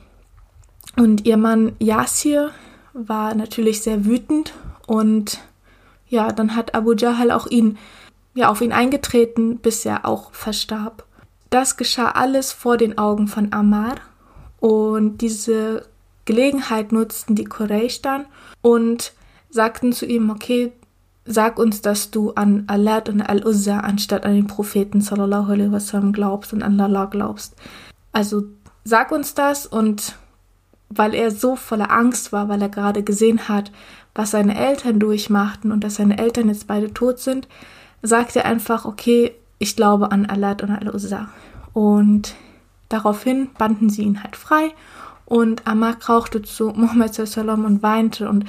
Und 0.98 1.26
ihr 1.26 1.38
Mann 1.38 1.72
Yasir 1.80 2.52
war 2.94 3.34
natürlich 3.34 3.82
sehr 3.82 4.06
wütend 4.06 4.54
und 4.86 5.40
ja, 6.10 6.34
dann 6.34 6.58
hat 6.58 6.76
Abu 6.76 6.94
Jahl 6.94 7.32
auch 7.32 7.48
ihn, 7.48 7.78
ja, 8.34 8.50
auf 8.50 8.60
ihn 8.60 8.74
eingetreten, 8.74 9.60
bis 9.60 9.86
er 9.86 10.06
auch 10.06 10.34
verstarb. 10.34 11.06
Das 11.50 11.78
geschah 11.78 12.12
alles 12.12 12.52
vor 12.52 12.76
den 12.76 12.98
Augen 12.98 13.30
von 13.30 13.54
Ammar 13.54 13.96
und 14.62 15.18
diese 15.18 15.88
Gelegenheit 16.26 16.92
nutzten 16.92 17.36
die 17.36 17.46
Quraysh 17.46 18.02
dann 18.02 18.26
und 18.62 19.12
sagten 19.50 19.92
zu 19.92 20.06
ihm, 20.06 20.30
okay, 20.30 20.72
sag 21.26 21.58
uns, 21.60 21.82
dass 21.82 22.12
du 22.12 22.32
an 22.34 22.66
Alad 22.68 23.10
und 23.10 23.22
Al-Uzza 23.22 23.80
anstatt 23.80 24.24
an 24.24 24.36
den 24.36 24.48
Propheten 24.48 25.02
sallallahu 25.02 25.52
alaihi 25.52 25.72
wasallam 25.72 26.14
glaubst 26.14 26.54
und 26.54 26.62
an 26.62 26.80
Allah 26.80 27.06
glaubst. 27.06 27.56
Also 28.12 28.44
sag 28.84 29.12
uns 29.12 29.34
das 29.34 29.66
und 29.66 30.16
weil 30.90 31.16
er 31.16 31.32
so 31.32 31.56
voller 31.56 31.92
Angst 31.92 32.32
war, 32.32 32.48
weil 32.48 32.62
er 32.62 32.70
gerade 32.70 33.02
gesehen 33.02 33.48
hat, 33.48 33.72
was 34.14 34.32
seine 34.32 34.58
Eltern 34.58 35.00
durchmachten 35.00 35.72
und 35.72 35.84
dass 35.84 35.96
seine 35.96 36.20
Eltern 36.20 36.50
jetzt 36.50 36.68
beide 36.68 36.94
tot 36.94 37.18
sind, 37.20 37.48
sagt 38.04 38.36
er 38.36 38.46
einfach, 38.46 38.86
okay, 38.86 39.34
ich 39.58 39.76
glaube 39.76 40.12
an 40.12 40.28
Alad 40.28 40.62
und 40.62 40.70
Al-Uzza. 40.70 41.30
Und 41.74 42.36
Daraufhin 42.92 43.52
banden 43.58 43.90
sie 43.90 44.02
ihn 44.02 44.22
halt 44.22 44.36
frei 44.36 44.74
und 45.24 45.66
Amak 45.66 46.10
rauchte 46.10 46.42
zu 46.42 46.70
Muhammad 46.76 47.14
sallam 47.14 47.64
und 47.64 47.82
weinte 47.82 48.28
und 48.28 48.44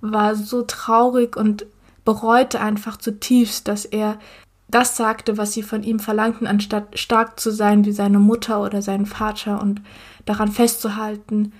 war 0.00 0.34
so 0.34 0.62
traurig 0.62 1.36
und 1.36 1.66
bereute 2.06 2.60
einfach 2.62 2.96
zutiefst, 2.96 3.68
dass 3.68 3.84
er 3.84 4.18
das 4.68 4.96
sagte, 4.96 5.36
was 5.36 5.52
sie 5.52 5.62
von 5.62 5.82
ihm 5.82 5.98
verlangten, 5.98 6.46
anstatt 6.46 6.98
stark 6.98 7.38
zu 7.38 7.50
sein 7.50 7.84
wie 7.84 7.92
seine 7.92 8.18
Mutter 8.18 8.62
oder 8.62 8.80
sein 8.80 9.04
Vater 9.04 9.60
und 9.60 9.82
daran 10.24 10.50
festzuhalten, 10.50 11.52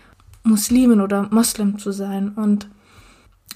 Muslimen 0.44 1.03
oder 1.03 1.29
Moslem 1.31 1.79
zu 1.79 1.92
sein. 1.92 2.31
Und 2.31 2.71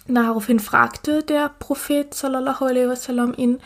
daraufhin 0.07 0.61
fragte 0.61 1.23
der 1.23 1.51
Prophet 1.59 2.13
sallallahu 2.13 2.67
alaihi 2.67 2.89
wasallam 2.89 3.33
ihn, 3.35 3.61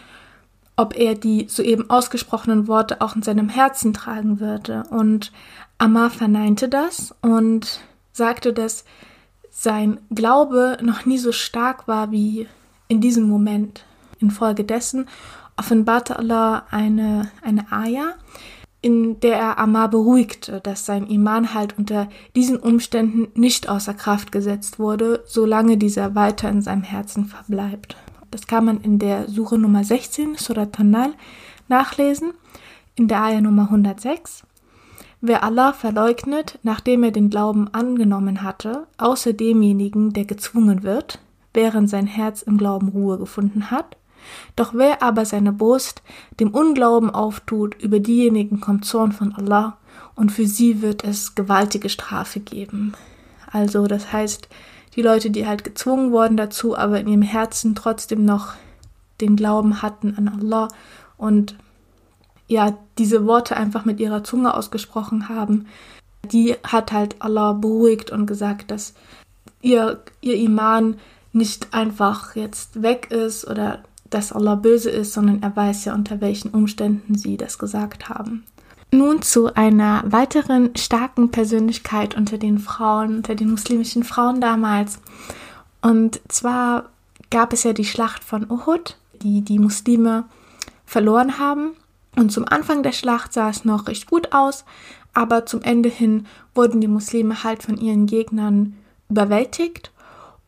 ob 0.77 0.97
er 0.97 1.15
die 1.15 1.47
soeben 1.49 1.89
ausgesprochenen 1.89 2.69
Worte 2.69 3.01
auch 3.01 3.17
in 3.17 3.23
seinem 3.23 3.49
Herzen 3.49 3.95
tragen 3.95 4.41
würde. 4.41 4.85
Und 4.91 5.33
Ammar 5.79 6.11
verneinte 6.11 6.69
das 6.69 7.15
und 7.23 7.81
sagte, 8.13 8.53
dass 8.53 8.85
sein 9.51 9.99
Glaube 10.15 10.77
noch 10.83 11.07
nie 11.07 11.19
so 11.19 11.33
stark 11.33 11.89
war 11.89 12.11
wie 12.11 12.47
in 12.89 13.01
diesem 13.01 13.29
Moment. 13.29 13.85
Infolgedessen 14.19 15.09
offenbarte 15.57 16.19
Allah 16.19 16.67
eine, 16.71 17.31
eine 17.43 17.71
Ayah, 17.73 18.15
in 18.83 19.19
der 19.21 19.37
er 19.37 19.59
Ammar 19.59 19.89
beruhigte, 19.89 20.61
dass 20.61 20.87
sein 20.87 21.07
Iman 21.07 21.55
halt 21.55 21.77
unter 21.79 22.09
diesen 22.35 22.59
Umständen 22.59 23.29
nicht 23.35 23.69
außer 23.69 23.95
Kraft 23.95 24.31
gesetzt 24.31 24.79
wurde, 24.79 25.25
solange 25.27 25.79
dieser 25.79 26.15
weiter 26.15 26.49
in 26.51 26.63
seinem 26.63 26.83
Herzen 26.83 27.25
verbleibt. 27.25 27.97
Das 28.37 28.47
kann 28.47 28.67
man 28.67 28.83
in 28.83 28.99
der 28.99 29.31
Suche 29.31 29.57
Nummer 29.57 29.83
16, 29.83 30.35
Surat 30.37 30.75
Tanal, 30.75 31.15
nachlesen, 31.69 32.35
in 32.95 33.09
der 33.09 33.23
Ayah 33.23 33.41
Nummer 33.41 33.63
106. 33.63 34.43
Wer 35.23 35.43
Allah 35.43 35.73
verleugnet, 35.73 36.59
nachdem 36.63 37.03
er 37.03 37.13
den 37.13 37.31
Glauben 37.31 37.73
angenommen 37.73 38.43
hatte, 38.43 38.89
außer 38.99 39.33
demjenigen, 39.33 40.13
der 40.13 40.27
gezwungen 40.27 40.83
wird, 40.83 41.19
während 41.55 41.89
sein 41.89 42.07
Herz 42.07 42.43
im 42.43 42.59
Glauben 42.59 42.89
Ruhe 42.89 43.17
gefunden 43.17 43.71
hat, 43.71 43.97
doch 44.55 44.75
wer 44.75 45.03
aber 45.03 45.25
seine 45.25 45.55
Brust 45.55 46.03
dem 46.39 46.51
Unglauben 46.51 47.09
auftut, 47.09 47.83
über 47.83 48.01
diejenigen 48.01 48.61
kommt 48.61 48.85
Zorn 48.85 49.13
von 49.13 49.35
Allah 49.35 49.79
und 50.15 50.31
für 50.31 50.47
sie 50.47 50.83
wird 50.83 51.05
es 51.05 51.35
gewaltige 51.35 51.89
Strafe 51.89 52.41
geben. 52.41 52.93
Also 53.51 53.87
das 53.87 54.13
heißt, 54.13 54.51
die 54.97 55.03
Leute, 55.03 55.31
die 55.31 55.47
halt 55.47 55.63
gezwungen 55.63 56.11
wurden 56.11 56.37
dazu, 56.37 56.77
aber 56.77 56.99
in 56.99 57.07
ihrem 57.07 57.23
Herzen 57.23 57.75
trotzdem 57.75 58.25
noch 58.25 58.55
den 59.21 59.37
Glauben 59.37 59.83
hatten 59.83 60.15
an 60.17 60.29
Allah 60.29 60.69
und 61.17 61.57
ja, 62.49 62.77
diese 62.99 63.27
Worte 63.27 63.57
einfach 63.57 63.85
mit 63.85 64.01
ihrer 64.01 64.25
Zunge 64.25 64.55
ausgesprochen 64.55 65.29
haben, 65.29 65.67
die 66.25 66.55
hat 66.65 66.93
halt 66.93 67.17
Allah 67.21 67.53
beruhigt 67.53 68.11
und 68.11 68.27
gesagt, 68.27 68.71
dass 68.71 68.95
ihr, 69.63 70.01
ihr 70.21 70.37
Iman 70.37 70.97
nicht 71.33 71.75
einfach 71.75 72.37
jetzt 72.37 72.83
weg 72.83 73.11
ist 73.11 73.47
oder 73.47 73.83
dass 74.11 74.33
Allah 74.33 74.55
böse 74.55 74.91
ist, 74.91 75.13
sondern 75.13 75.43
er 75.43 75.55
weiß 75.55 75.85
ja, 75.87 75.95
unter 75.95 76.21
welchen 76.21 76.51
Umständen 76.51 77.17
sie 77.17 77.37
das 77.37 77.59
gesagt 77.59 78.09
haben. 78.09 78.45
Nun 78.93 79.21
zu 79.23 79.55
einer 79.55 80.05
weiteren 80.07 80.75
starken 80.77 81.31
Persönlichkeit 81.31 82.17
unter 82.17 82.39
den 82.39 82.59
Frauen, 82.59 83.17
unter 83.17 83.35
den 83.35 83.51
muslimischen 83.51 84.05
Frauen 84.05 84.41
damals. 84.41 85.01
Und 85.83 86.21
zwar 86.29 86.91
gab 87.31 87.53
es 87.53 87.65
ja 87.65 87.73
die 87.73 87.85
Schlacht 87.85 88.25
von 88.25 88.51
Uhud, 88.51 88.97
die 89.23 89.43
die 89.43 89.59
Muslime 89.59 90.25
verloren 90.85 91.39
haben. 91.39 91.73
Und 92.15 92.31
zum 92.31 92.47
Anfang 92.49 92.83
der 92.83 92.93
Schlacht 92.93 93.33
sah 93.33 93.51
es 93.51 93.65
noch 93.65 93.89
recht 93.89 94.09
gut 94.09 94.33
aus, 94.33 94.65
aber 95.13 95.47
zum 95.47 95.63
Ende 95.63 95.89
hin 95.89 96.27
wurden 96.55 96.81
die 96.81 96.89
Muslime 96.89 97.43
halt 97.43 97.63
von 97.63 97.77
ihren 97.77 98.07
Gegnern 98.07 98.77
überwältigt. 99.09 99.93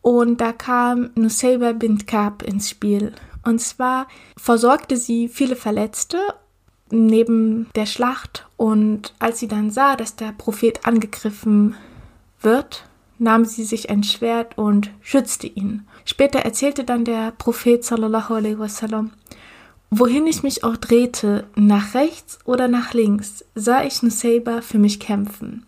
Und 0.01 0.39
da 0.41 0.53
kam 0.53 1.09
Nusayba 1.15 1.73
bint 1.73 2.07
Kab 2.07 2.41
ins 2.41 2.69
Spiel. 2.69 3.13
Und 3.43 3.59
zwar 3.59 4.07
versorgte 4.37 4.97
sie 4.97 5.27
viele 5.27 5.55
Verletzte 5.55 6.17
neben 6.91 7.69
der 7.75 7.85
Schlacht. 7.85 8.47
Und 8.57 9.13
als 9.19 9.39
sie 9.39 9.47
dann 9.47 9.71
sah, 9.71 9.95
dass 9.95 10.15
der 10.15 10.31
Prophet 10.31 10.85
angegriffen 10.85 11.75
wird, 12.41 12.85
nahm 13.17 13.45
sie 13.45 13.63
sich 13.63 13.89
ein 13.89 14.03
Schwert 14.03 14.57
und 14.57 14.91
schützte 15.01 15.47
ihn. 15.47 15.85
Später 16.05 16.39
erzählte 16.39 16.83
dann 16.83 17.05
der 17.05 17.31
Prophet 17.31 17.83
sallallahu 17.83 18.33
alaihi 18.33 18.59
wasallam, 18.59 19.11
wohin 19.91 20.25
ich 20.27 20.43
mich 20.43 20.63
auch 20.63 20.77
drehte, 20.77 21.45
nach 21.55 21.93
rechts 21.93 22.39
oder 22.45 22.67
nach 22.67 22.93
links, 22.93 23.43
sah 23.55 23.83
ich 23.83 24.01
Nusayba 24.01 24.61
für 24.61 24.79
mich 24.79 24.99
kämpfen. 24.99 25.65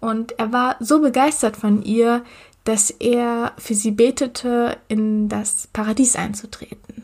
Und 0.00 0.38
er 0.38 0.52
war 0.52 0.76
so 0.80 1.00
begeistert 1.00 1.56
von 1.56 1.82
ihr, 1.82 2.24
dass 2.64 2.90
er 2.90 3.52
für 3.58 3.74
sie 3.74 3.90
betete, 3.90 4.76
in 4.88 5.28
das 5.28 5.68
Paradies 5.72 6.16
einzutreten. 6.16 7.02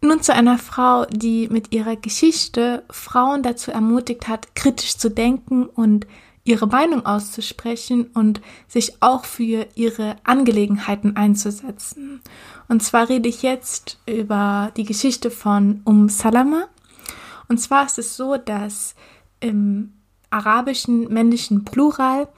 Nun 0.00 0.22
zu 0.22 0.32
einer 0.32 0.58
Frau, 0.58 1.06
die 1.06 1.48
mit 1.48 1.72
ihrer 1.72 1.96
Geschichte 1.96 2.84
Frauen 2.90 3.42
dazu 3.42 3.70
ermutigt 3.72 4.28
hat, 4.28 4.54
kritisch 4.54 4.96
zu 4.96 5.10
denken 5.10 5.66
und 5.66 6.06
ihre 6.44 6.66
Meinung 6.66 7.04
auszusprechen 7.04 8.06
und 8.14 8.40
sich 8.68 9.02
auch 9.02 9.24
für 9.24 9.66
ihre 9.74 10.16
Angelegenheiten 10.24 11.16
einzusetzen. 11.16 12.22
Und 12.68 12.82
zwar 12.82 13.08
rede 13.08 13.28
ich 13.28 13.42
jetzt 13.42 14.00
über 14.06 14.72
die 14.76 14.84
Geschichte 14.84 15.30
von 15.30 15.82
Um 15.84 16.08
Salama. 16.08 16.68
Und 17.48 17.58
zwar 17.58 17.84
ist 17.86 17.98
es 17.98 18.16
so, 18.16 18.36
dass 18.36 18.94
im 19.40 19.92
arabischen 20.30 21.12
männlichen 21.12 21.64
Plural 21.64 22.28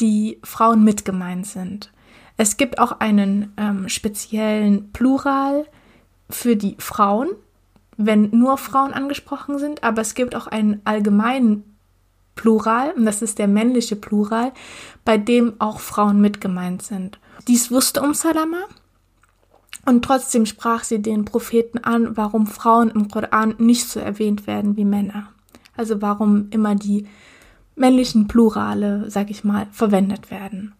die 0.00 0.38
Frauen 0.44 0.84
mit 0.84 1.04
gemeint 1.04 1.46
sind. 1.46 1.92
Es 2.36 2.56
gibt 2.56 2.78
auch 2.78 3.00
einen 3.00 3.52
ähm, 3.56 3.88
speziellen 3.88 4.92
Plural 4.92 5.66
für 6.30 6.56
die 6.56 6.76
Frauen, 6.78 7.28
wenn 7.96 8.30
nur 8.30 8.58
Frauen 8.58 8.92
angesprochen 8.92 9.58
sind, 9.58 9.82
aber 9.82 10.02
es 10.02 10.14
gibt 10.14 10.34
auch 10.34 10.46
einen 10.46 10.80
allgemeinen 10.84 11.64
Plural, 12.34 12.92
und 12.92 13.04
das 13.04 13.20
ist 13.20 13.38
der 13.38 13.48
männliche 13.48 13.96
Plural, 13.96 14.52
bei 15.04 15.18
dem 15.18 15.54
auch 15.58 15.80
Frauen 15.80 16.20
mit 16.20 16.40
gemeint 16.40 16.82
sind. 16.82 17.18
Dies 17.48 17.70
wusste 17.70 18.00
Um 18.00 18.14
Salama 18.14 18.64
und 19.84 20.04
trotzdem 20.04 20.46
sprach 20.46 20.84
sie 20.84 21.02
den 21.02 21.24
Propheten 21.24 21.78
an, 21.78 22.16
warum 22.16 22.46
Frauen 22.46 22.90
im 22.90 23.08
Koran 23.08 23.54
nicht 23.58 23.88
so 23.88 23.98
erwähnt 23.98 24.46
werden 24.46 24.76
wie 24.76 24.84
Männer. 24.84 25.28
Also 25.76 26.00
warum 26.02 26.48
immer 26.50 26.74
die 26.74 27.06
männlichen 27.74 28.28
Plurale, 28.28 29.10
sag 29.10 29.30
ich 29.30 29.44
mal, 29.44 29.66
verwendet 29.72 30.30
werden. 30.30 30.74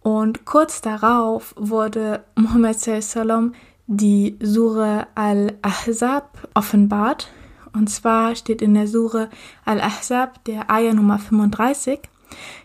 Und 0.00 0.44
kurz 0.44 0.80
darauf 0.80 1.54
wurde 1.56 2.24
Muhammad 2.36 2.80
sallam 2.80 3.54
die 3.86 4.36
Sure 4.40 5.06
al-Ahzab 5.14 6.48
offenbart, 6.54 7.28
und 7.72 7.88
zwar 7.88 8.34
steht 8.34 8.62
in 8.62 8.74
der 8.74 8.88
Sure 8.88 9.28
Al-Ahzab, 9.64 10.42
der 10.44 10.70
Ayah 10.70 10.94
Nummer 10.94 11.18
35, 11.18 12.00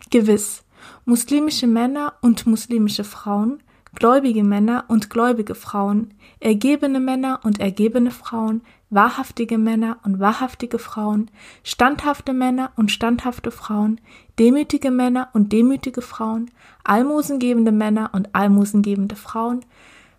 Gewiss, 0.10 0.64
muslimische 1.06 1.68
Männer 1.68 2.14
und 2.22 2.48
muslimische 2.48 3.04
Frauen, 3.04 3.62
gläubige 3.94 4.44
Männer 4.44 4.86
und 4.88 5.10
gläubige 5.10 5.54
Frauen, 5.54 6.14
ergebene 6.40 7.00
Männer 7.00 7.42
und 7.44 7.60
ergebene 7.60 8.12
Frauen, 8.12 8.62
wahrhaftige 8.90 9.58
Männer 9.58 10.00
und 10.04 10.20
wahrhaftige 10.20 10.80
Frauen, 10.80 11.30
standhafte 11.64 12.34
Männer 12.34 12.72
und 12.78 12.92
standhafte 12.92 13.52
Frauen, 13.52 14.00
demütige 14.40 14.92
Männer 14.92 15.30
und 15.34 15.52
demütige 15.52 16.02
Frauen, 16.02 16.50
almosengebende 16.84 17.72
Männer 17.72 18.12
und 18.14 18.34
almosengebende 18.34 19.16
Frauen, 19.16 19.66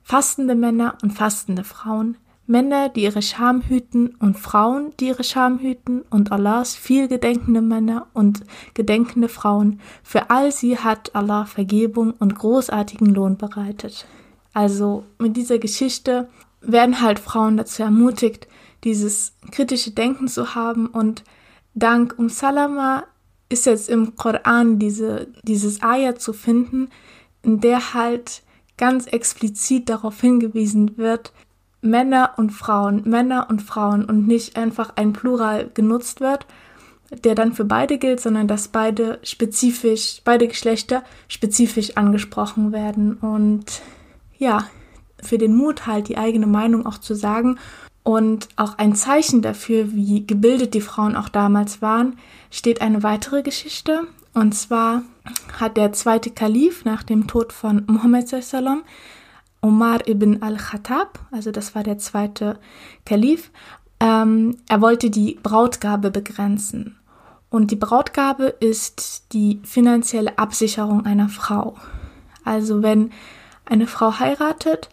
fastende 0.03 0.55
Männer 0.55 0.99
und 1.03 1.13
fastende 1.13 1.65
Frauen, 1.65 2.17
Männer, 2.47 2.89
die 2.89 3.05
ihre 3.05 3.23
Scham 3.23 3.63
hüten 3.63 4.17
und 4.19 4.37
Frauen, 4.37 4.93
die 4.99 5.07
ihre 5.07 5.25
Scham 5.25 5.61
hüten 5.61 6.03
und 6.11 6.33
Allahs 6.33 6.75
viel 6.75 7.09
gedenkende 7.09 7.63
Männer 7.63 8.09
und 8.15 8.43
gedenkende 8.75 9.29
Frauen. 9.29 9.81
Für 10.03 10.31
all 10.31 10.51
sie 10.51 10.77
hat 10.77 11.15
Allah 11.15 11.45
Vergebung 11.45 12.13
und 12.19 12.35
großartigen 12.35 13.07
Lohn 13.07 13.37
bereitet. 13.37 14.07
Also 14.53 15.05
mit 15.19 15.37
dieser 15.37 15.59
Geschichte 15.59 16.29
werden 16.61 17.01
halt 17.01 17.19
Frauen 17.19 17.57
dazu 17.57 17.83
ermutigt, 17.85 18.49
dieses 18.85 19.35
kritische 19.53 19.93
Denken 19.93 20.27
zu 20.29 20.55
haben 20.55 20.89
und 20.89 21.23
dank 21.75 22.15
Um 22.19 22.29
Salama 22.29 23.05
ist 23.49 23.67
jetzt 23.67 23.89
im 23.89 24.17
Koran 24.17 24.79
diese, 24.79 25.29
dieses 25.43 25.83
Ayah 25.83 26.17
zu 26.17 26.33
finden, 26.33 26.89
in 27.43 27.61
der 27.61 27.95
halt 27.95 28.43
ganz 28.77 29.07
explizit 29.07 29.89
darauf 29.89 30.21
hingewiesen 30.21 30.97
wird, 30.97 31.33
Männer 31.81 32.35
und 32.37 32.51
Frauen, 32.51 33.03
Männer 33.05 33.49
und 33.51 33.61
Frauen 33.61 34.05
und 34.05 34.27
nicht 34.27 34.57
einfach 34.57 34.93
ein 34.97 35.13
Plural 35.13 35.71
genutzt 35.75 36.21
wird, 36.21 36.47
der 37.25 37.35
dann 37.35 37.53
für 37.53 37.65
beide 37.65 37.99
gilt, 37.99 38.21
sondern 38.21 38.49
dass 38.49 38.69
beide 38.69 39.19
spezifisch, 39.23 40.23
beide 40.25 40.49
Geschlechter 40.49 41.03
spezifisch 41.29 41.97
angesprochen 41.97 42.73
werden 42.73 43.15
und 43.15 43.83
ja, 44.39 44.67
für 45.23 45.39
den 45.39 45.55
Mut 45.55 45.87
halt 45.87 46.09
die 46.09 46.19
eigene 46.19 46.47
Meinung 46.47 46.87
auch 46.87 46.99
zu 46.99 47.15
sagen 47.15 47.59
und 48.03 48.49
auch 48.57 48.79
ein 48.79 48.95
Zeichen 48.95 49.43
dafür, 49.43 49.93
wie 49.93 50.27
gebildet 50.27 50.75
die 50.75 50.81
Frauen 50.81 51.15
auch 51.15 51.29
damals 51.29 51.83
waren, 51.83 52.17
steht 52.51 52.81
eine 52.81 53.03
weitere 53.03 53.43
Geschichte. 53.43 54.03
Und 54.35 54.55
zwar 54.55 55.03
hat 55.61 55.77
der 55.77 55.93
zweite 55.93 56.31
Kalif 56.31 56.85
nach 56.85 57.03
dem 57.03 57.27
Tod 57.27 57.53
von 57.53 57.85
Mohammed 57.87 58.29
sallam 58.29 58.83
Omar 59.61 60.09
ibn 60.09 60.43
al-Khattab, 60.43 61.21
also 61.31 61.53
das 61.53 61.75
war 61.75 61.85
der 61.85 61.99
zweite 61.99 62.59
Kalif, 63.05 63.51
ähm, 64.01 64.57
er 64.69 64.81
wollte 64.81 65.09
die 65.11 65.39
Brautgabe 65.41 66.11
begrenzen. 66.11 66.99
Und 67.49 67.71
die 67.71 67.77
Brautgabe 67.77 68.47
ist 68.47 69.33
die 69.33 69.61
finanzielle 69.63 70.39
Absicherung 70.39 71.07
einer 71.07 71.29
Frau. 71.29 71.77
Also 72.45 72.83
wenn 72.83 73.11
eine 73.65 73.87
Frau 73.87 74.19
heiratet, 74.19 74.89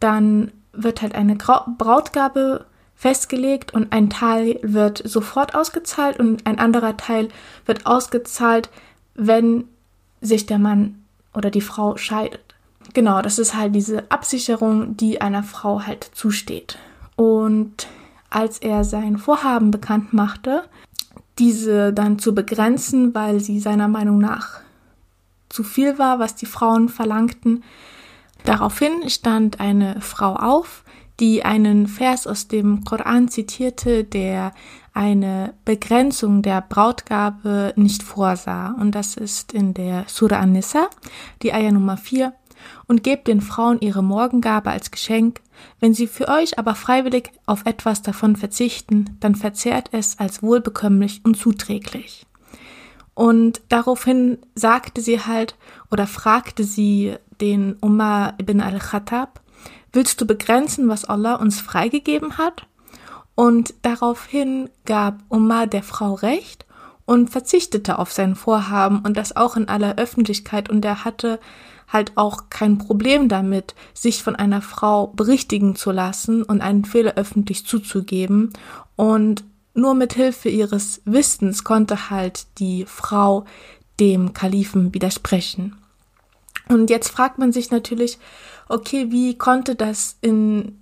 dann 0.00 0.52
wird 0.72 1.02
halt 1.02 1.14
eine 1.14 1.36
Brautgabe 1.36 2.64
festgelegt 2.94 3.74
und 3.74 3.92
ein 3.92 4.08
Teil 4.08 4.58
wird 4.62 5.02
sofort 5.04 5.54
ausgezahlt 5.54 6.18
und 6.18 6.46
ein 6.46 6.58
anderer 6.58 6.96
Teil 6.96 7.28
wird 7.66 7.84
ausgezahlt, 7.84 8.70
wenn 9.14 9.64
sich 10.24 10.46
der 10.46 10.58
Mann 10.58 11.04
oder 11.34 11.50
die 11.50 11.60
Frau 11.60 11.96
scheidet. 11.96 12.40
Genau, 12.92 13.22
das 13.22 13.38
ist 13.38 13.54
halt 13.54 13.74
diese 13.74 14.10
Absicherung, 14.10 14.96
die 14.96 15.20
einer 15.20 15.42
Frau 15.42 15.82
halt 15.82 16.10
zusteht. 16.14 16.78
Und 17.16 17.86
als 18.30 18.58
er 18.58 18.84
sein 18.84 19.16
Vorhaben 19.16 19.70
bekannt 19.70 20.12
machte, 20.12 20.64
diese 21.38 21.92
dann 21.92 22.18
zu 22.18 22.34
begrenzen, 22.34 23.14
weil 23.14 23.40
sie 23.40 23.58
seiner 23.60 23.88
Meinung 23.88 24.18
nach 24.18 24.60
zu 25.48 25.62
viel 25.62 25.98
war, 25.98 26.18
was 26.18 26.34
die 26.34 26.46
Frauen 26.46 26.88
verlangten. 26.88 27.62
Daraufhin 28.44 29.08
stand 29.08 29.60
eine 29.60 30.00
Frau 30.00 30.34
auf, 30.34 30.84
die 31.20 31.44
einen 31.44 31.86
Vers 31.86 32.26
aus 32.26 32.48
dem 32.48 32.84
Koran 32.84 33.28
zitierte, 33.28 34.04
der 34.04 34.52
eine 34.94 35.54
Begrenzung 35.64 36.42
der 36.42 36.62
Brautgabe 36.62 37.72
nicht 37.76 38.02
vorsah. 38.02 38.76
Und 38.80 38.92
das 38.92 39.16
ist 39.16 39.52
in 39.52 39.74
der 39.74 40.04
Surah 40.06 40.38
An-Nisa, 40.38 40.88
die 41.42 41.52
Ayah 41.52 41.72
Nummer 41.72 41.96
4 41.96 42.32
und 42.86 43.02
gebt 43.02 43.28
den 43.28 43.40
Frauen 43.40 43.80
ihre 43.80 44.02
Morgengabe 44.02 44.70
als 44.70 44.90
Geschenk. 44.90 45.40
Wenn 45.80 45.94
sie 45.94 46.06
für 46.06 46.28
euch 46.28 46.58
aber 46.58 46.74
freiwillig 46.74 47.32
auf 47.44 47.66
etwas 47.66 48.02
davon 48.02 48.36
verzichten, 48.36 49.16
dann 49.20 49.34
verzehrt 49.34 49.90
es 49.92 50.18
als 50.18 50.42
wohlbekömmlich 50.42 51.20
und 51.24 51.36
zuträglich. 51.36 52.26
Und 53.14 53.60
daraufhin 53.68 54.38
sagte 54.54 55.00
sie 55.00 55.20
halt 55.20 55.56
oder 55.90 56.06
fragte 56.06 56.64
sie 56.64 57.16
den 57.40 57.76
Umar 57.80 58.34
ibn 58.40 58.60
al-Khattab, 58.60 59.40
willst 59.92 60.20
du 60.20 60.26
begrenzen, 60.26 60.88
was 60.88 61.04
Allah 61.04 61.34
uns 61.36 61.60
freigegeben 61.60 62.38
hat? 62.38 62.66
Und 63.34 63.74
daraufhin 63.82 64.70
gab 64.84 65.18
Umar 65.28 65.66
der 65.66 65.82
Frau 65.82 66.14
recht 66.14 66.66
und 67.04 67.30
verzichtete 67.30 67.98
auf 67.98 68.12
sein 68.12 68.36
Vorhaben 68.36 69.00
und 69.00 69.16
das 69.16 69.36
auch 69.36 69.56
in 69.56 69.68
aller 69.68 69.96
Öffentlichkeit 69.96 70.70
und 70.70 70.84
er 70.84 71.04
hatte 71.04 71.40
halt 71.88 72.12
auch 72.16 72.44
kein 72.50 72.78
Problem 72.78 73.28
damit, 73.28 73.74
sich 73.92 74.22
von 74.22 74.36
einer 74.36 74.62
Frau 74.62 75.08
berichtigen 75.08 75.76
zu 75.76 75.90
lassen 75.90 76.42
und 76.42 76.60
einen 76.60 76.84
Fehler 76.84 77.14
öffentlich 77.16 77.66
zuzugeben. 77.66 78.52
Und 78.96 79.44
nur 79.74 79.94
mit 79.94 80.14
Hilfe 80.14 80.48
ihres 80.48 81.02
Wissens 81.04 81.64
konnte 81.64 82.10
halt 82.10 82.46
die 82.58 82.84
Frau 82.86 83.44
dem 84.00 84.32
Kalifen 84.32 84.94
widersprechen. 84.94 85.76
Und 86.68 86.90
jetzt 86.90 87.08
fragt 87.08 87.38
man 87.38 87.52
sich 87.52 87.70
natürlich, 87.70 88.18
okay, 88.68 89.10
wie 89.10 89.36
konnte 89.36 89.74
das 89.74 90.16
in, 90.20 90.80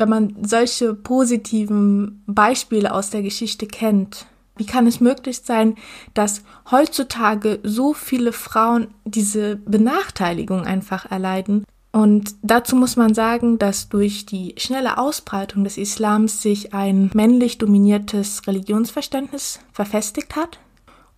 wenn 0.00 0.08
man 0.08 0.36
solche 0.42 0.94
positiven 0.94 2.22
Beispiele 2.26 2.92
aus 2.92 3.10
der 3.10 3.22
Geschichte 3.22 3.66
kennt, 3.66 4.26
wie 4.56 4.66
kann 4.66 4.86
es 4.86 5.00
möglich 5.00 5.42
sein, 5.44 5.76
dass 6.14 6.42
heutzutage 6.70 7.60
so 7.62 7.94
viele 7.94 8.32
Frauen 8.32 8.88
diese 9.04 9.56
Benachteiligung 9.56 10.62
einfach 10.62 11.10
erleiden? 11.10 11.64
Und 11.92 12.34
dazu 12.42 12.76
muss 12.76 12.96
man 12.96 13.14
sagen, 13.14 13.58
dass 13.58 13.88
durch 13.88 14.26
die 14.26 14.54
schnelle 14.56 14.98
Ausbreitung 14.98 15.64
des 15.64 15.76
Islams 15.76 16.40
sich 16.40 16.72
ein 16.72 17.10
männlich 17.14 17.58
dominiertes 17.58 18.46
Religionsverständnis 18.46 19.60
verfestigt 19.72 20.36
hat 20.36 20.60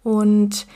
und 0.03 0.67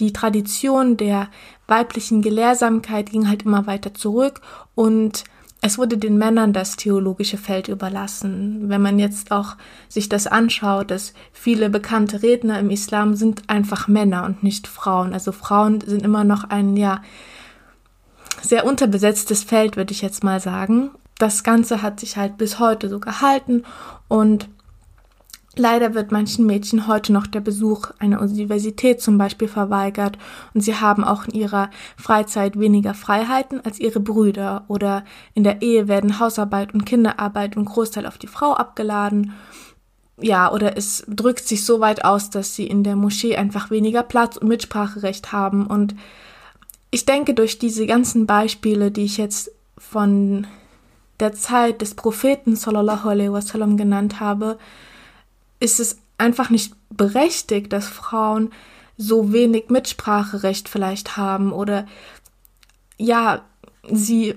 die 0.00 0.12
Tradition 0.12 0.96
der 0.96 1.28
weiblichen 1.68 2.22
Gelehrsamkeit 2.22 3.10
ging 3.10 3.28
halt 3.28 3.44
immer 3.44 3.66
weiter 3.66 3.94
zurück 3.94 4.40
und 4.74 5.24
es 5.64 5.78
wurde 5.78 5.96
den 5.96 6.18
Männern 6.18 6.52
das 6.52 6.74
theologische 6.74 7.38
Feld 7.38 7.68
überlassen. 7.68 8.68
Wenn 8.68 8.82
man 8.82 8.98
jetzt 8.98 9.30
auch 9.30 9.56
sich 9.88 10.08
das 10.08 10.26
anschaut, 10.26 10.90
dass 10.90 11.14
viele 11.32 11.70
bekannte 11.70 12.20
Redner 12.20 12.58
im 12.58 12.68
Islam 12.68 13.14
sind 13.14 13.48
einfach 13.48 13.86
Männer 13.86 14.24
und 14.24 14.42
nicht 14.42 14.66
Frauen. 14.66 15.14
Also 15.14 15.30
Frauen 15.30 15.80
sind 15.80 16.02
immer 16.02 16.24
noch 16.24 16.50
ein, 16.50 16.76
ja, 16.76 17.00
sehr 18.42 18.66
unterbesetztes 18.66 19.44
Feld, 19.44 19.76
würde 19.76 19.92
ich 19.92 20.02
jetzt 20.02 20.24
mal 20.24 20.40
sagen. 20.40 20.90
Das 21.16 21.44
Ganze 21.44 21.80
hat 21.80 22.00
sich 22.00 22.16
halt 22.16 22.38
bis 22.38 22.58
heute 22.58 22.88
so 22.88 22.98
gehalten 22.98 23.62
und 24.08 24.48
Leider 25.56 25.94
wird 25.94 26.12
manchen 26.12 26.46
Mädchen 26.46 26.86
heute 26.86 27.12
noch 27.12 27.26
der 27.26 27.40
Besuch 27.40 27.90
einer 27.98 28.22
Universität 28.22 29.02
zum 29.02 29.18
Beispiel 29.18 29.48
verweigert 29.48 30.16
und 30.54 30.62
sie 30.62 30.76
haben 30.76 31.04
auch 31.04 31.26
in 31.26 31.34
ihrer 31.34 31.68
Freizeit 31.98 32.58
weniger 32.58 32.94
Freiheiten 32.94 33.60
als 33.62 33.78
ihre 33.78 34.00
Brüder 34.00 34.64
oder 34.68 35.04
in 35.34 35.44
der 35.44 35.60
Ehe 35.60 35.88
werden 35.88 36.18
Hausarbeit 36.18 36.72
und 36.72 36.86
Kinderarbeit 36.86 37.56
im 37.56 37.66
Großteil 37.66 38.06
auf 38.06 38.16
die 38.16 38.28
Frau 38.28 38.54
abgeladen. 38.54 39.32
Ja, 40.18 40.50
oder 40.50 40.78
es 40.78 41.04
drückt 41.06 41.46
sich 41.46 41.66
so 41.66 41.80
weit 41.80 42.02
aus, 42.02 42.30
dass 42.30 42.54
sie 42.54 42.66
in 42.66 42.82
der 42.82 42.96
Moschee 42.96 43.36
einfach 43.36 43.70
weniger 43.70 44.02
Platz 44.02 44.38
und 44.38 44.48
Mitspracherecht 44.48 45.32
haben 45.32 45.66
und 45.66 45.94
ich 46.94 47.06
denke, 47.06 47.32
durch 47.32 47.58
diese 47.58 47.86
ganzen 47.86 48.26
Beispiele, 48.26 48.90
die 48.90 49.04
ich 49.04 49.16
jetzt 49.16 49.50
von 49.78 50.46
der 51.20 51.32
Zeit 51.32 51.80
des 51.80 51.94
Propheten 51.94 52.54
sallallahu 52.54 53.08
alaihi 53.08 53.32
wasallam 53.32 53.78
genannt 53.78 54.20
habe, 54.20 54.58
ist 55.62 55.80
es 55.80 55.98
einfach 56.18 56.50
nicht 56.50 56.74
berechtigt, 56.90 57.72
dass 57.72 57.86
Frauen 57.86 58.50
so 58.96 59.32
wenig 59.32 59.68
Mitspracherecht 59.68 60.68
vielleicht 60.68 61.16
haben 61.16 61.52
oder 61.52 61.86
ja, 62.98 63.42
sie 63.90 64.34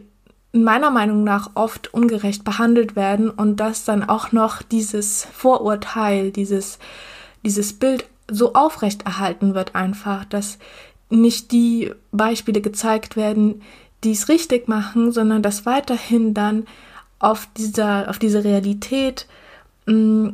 meiner 0.54 0.90
Meinung 0.90 1.24
nach 1.24 1.52
oft 1.56 1.94
ungerecht 1.94 2.44
behandelt 2.44 2.96
werden 2.96 3.30
und 3.30 3.60
dass 3.60 3.84
dann 3.84 4.04
auch 4.08 4.32
noch 4.32 4.62
dieses 4.62 5.26
Vorurteil, 5.34 6.32
dieses, 6.32 6.80
dieses 7.44 7.74
Bild 7.74 8.06
so 8.32 8.54
aufrechterhalten 8.54 9.54
wird 9.54 9.76
einfach, 9.76 10.26
dass 10.26 10.58
nicht 11.10 11.52
die 11.52 11.92
Beispiele 12.12 12.62
gezeigt 12.62 13.16
werden, 13.16 13.62
die 14.04 14.12
es 14.12 14.30
richtig 14.30 14.68
machen, 14.68 15.12
sondern 15.12 15.42
dass 15.42 15.66
weiterhin 15.66 16.34
dann 16.34 16.66
auf 17.20 17.48
dieser, 17.58 18.10
auf 18.10 18.18
diese 18.18 18.44
Realität 18.44 19.28
mh, 19.86 19.94
mm, 19.94 20.34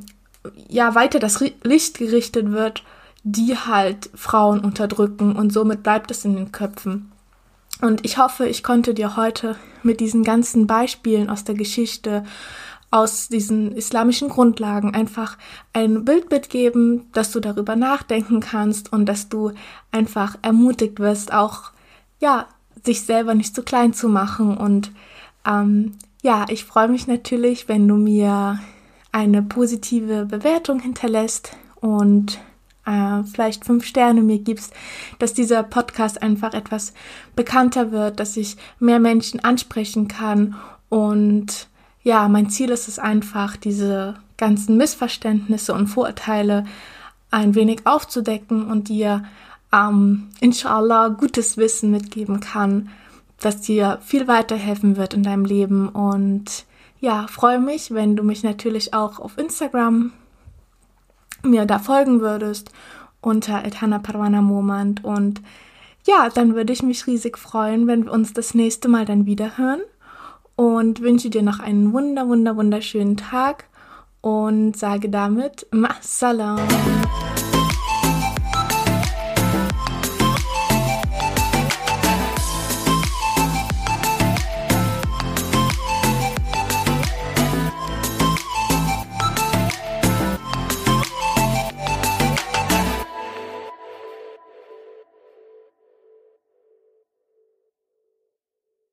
ja 0.67 0.95
weiter 0.95 1.19
das 1.19 1.39
Licht 1.63 1.97
gerichtet 1.97 2.51
wird, 2.51 2.83
die 3.23 3.55
halt 3.55 4.09
Frauen 4.15 4.61
unterdrücken 4.61 5.35
und 5.35 5.53
somit 5.53 5.83
bleibt 5.83 6.11
es 6.11 6.25
in 6.25 6.35
den 6.35 6.51
Köpfen. 6.51 7.11
Und 7.81 8.05
ich 8.05 8.17
hoffe, 8.17 8.47
ich 8.47 8.63
konnte 8.63 8.93
dir 8.93 9.15
heute 9.15 9.55
mit 9.83 9.99
diesen 9.99 10.23
ganzen 10.23 10.67
Beispielen 10.67 11.29
aus 11.29 11.43
der 11.43 11.55
Geschichte, 11.55 12.23
aus 12.91 13.29
diesen 13.29 13.71
islamischen 13.71 14.29
Grundlagen 14.29 14.93
einfach 14.93 15.37
ein 15.73 16.03
Bild 16.03 16.29
mitgeben, 16.29 17.09
dass 17.13 17.31
du 17.31 17.39
darüber 17.39 17.75
nachdenken 17.75 18.41
kannst 18.41 18.91
und 18.91 19.05
dass 19.05 19.29
du 19.29 19.53
einfach 19.91 20.35
ermutigt 20.41 20.99
wirst, 20.99 21.33
auch 21.33 21.71
ja, 22.19 22.47
sich 22.83 23.03
selber 23.03 23.33
nicht 23.33 23.55
zu 23.55 23.63
klein 23.63 23.93
zu 23.93 24.09
machen. 24.09 24.57
Und 24.57 24.91
ähm, 25.47 25.93
ja, 26.21 26.45
ich 26.49 26.65
freue 26.65 26.89
mich 26.89 27.07
natürlich, 27.07 27.67
wenn 27.67 27.87
du 27.87 27.95
mir 27.95 28.59
eine 29.11 29.41
positive 29.41 30.25
Bewertung 30.25 30.79
hinterlässt 30.79 31.51
und 31.79 32.39
äh, 32.85 33.23
vielleicht 33.23 33.65
fünf 33.65 33.85
Sterne 33.85 34.21
mir 34.21 34.39
gibst, 34.39 34.73
dass 35.19 35.33
dieser 35.33 35.63
Podcast 35.63 36.21
einfach 36.21 36.53
etwas 36.53 36.93
bekannter 37.35 37.91
wird, 37.91 38.19
dass 38.19 38.37
ich 38.37 38.57
mehr 38.79 38.99
Menschen 38.99 39.39
ansprechen 39.39 40.07
kann. 40.07 40.55
Und 40.89 41.67
ja, 42.03 42.27
mein 42.27 42.49
Ziel 42.49 42.69
ist 42.69 42.87
es 42.87 42.99
einfach, 42.99 43.57
diese 43.57 44.15
ganzen 44.37 44.77
Missverständnisse 44.77 45.73
und 45.73 45.87
Vorurteile 45.87 46.65
ein 47.29 47.55
wenig 47.55 47.85
aufzudecken 47.85 48.69
und 48.69 48.89
dir 48.89 49.23
ähm, 49.71 50.29
inshallah 50.39 51.09
gutes 51.09 51.57
Wissen 51.57 51.91
mitgeben 51.91 52.39
kann, 52.39 52.89
das 53.39 53.61
dir 53.61 53.99
viel 54.01 54.27
weiterhelfen 54.27 54.97
wird 54.97 55.13
in 55.13 55.23
deinem 55.23 55.45
Leben 55.45 55.89
und 55.89 56.65
ja, 57.01 57.25
freue 57.27 57.59
mich, 57.59 57.91
wenn 57.91 58.15
du 58.15 58.23
mich 58.23 58.43
natürlich 58.43 58.93
auch 58.93 59.19
auf 59.19 59.37
Instagram 59.37 60.13
mir 61.43 61.65
da 61.65 61.79
folgen 61.79 62.21
würdest 62.21 62.71
unter 63.19 63.65
Etana 63.65 63.99
Parwana 63.99 64.41
Momand 64.41 65.03
und 65.03 65.41
ja, 66.07 66.29
dann 66.29 66.55
würde 66.55 66.73
ich 66.73 66.83
mich 66.83 67.05
riesig 67.07 67.37
freuen, 67.37 67.87
wenn 67.87 68.05
wir 68.05 68.11
uns 68.11 68.33
das 68.33 68.53
nächste 68.53 68.87
Mal 68.87 69.05
dann 69.05 69.25
wieder 69.25 69.57
hören 69.57 69.81
und 70.55 71.01
wünsche 71.01 71.29
dir 71.29 71.43
noch 71.43 71.59
einen 71.59 71.91
wunder, 71.93 72.27
wunder, 72.27 72.55
wunderschönen 72.55 73.17
Tag 73.17 73.65
und 74.21 74.77
sage 74.77 75.09
damit 75.09 75.67
Ma 75.71 75.95
Salam. 76.01 76.59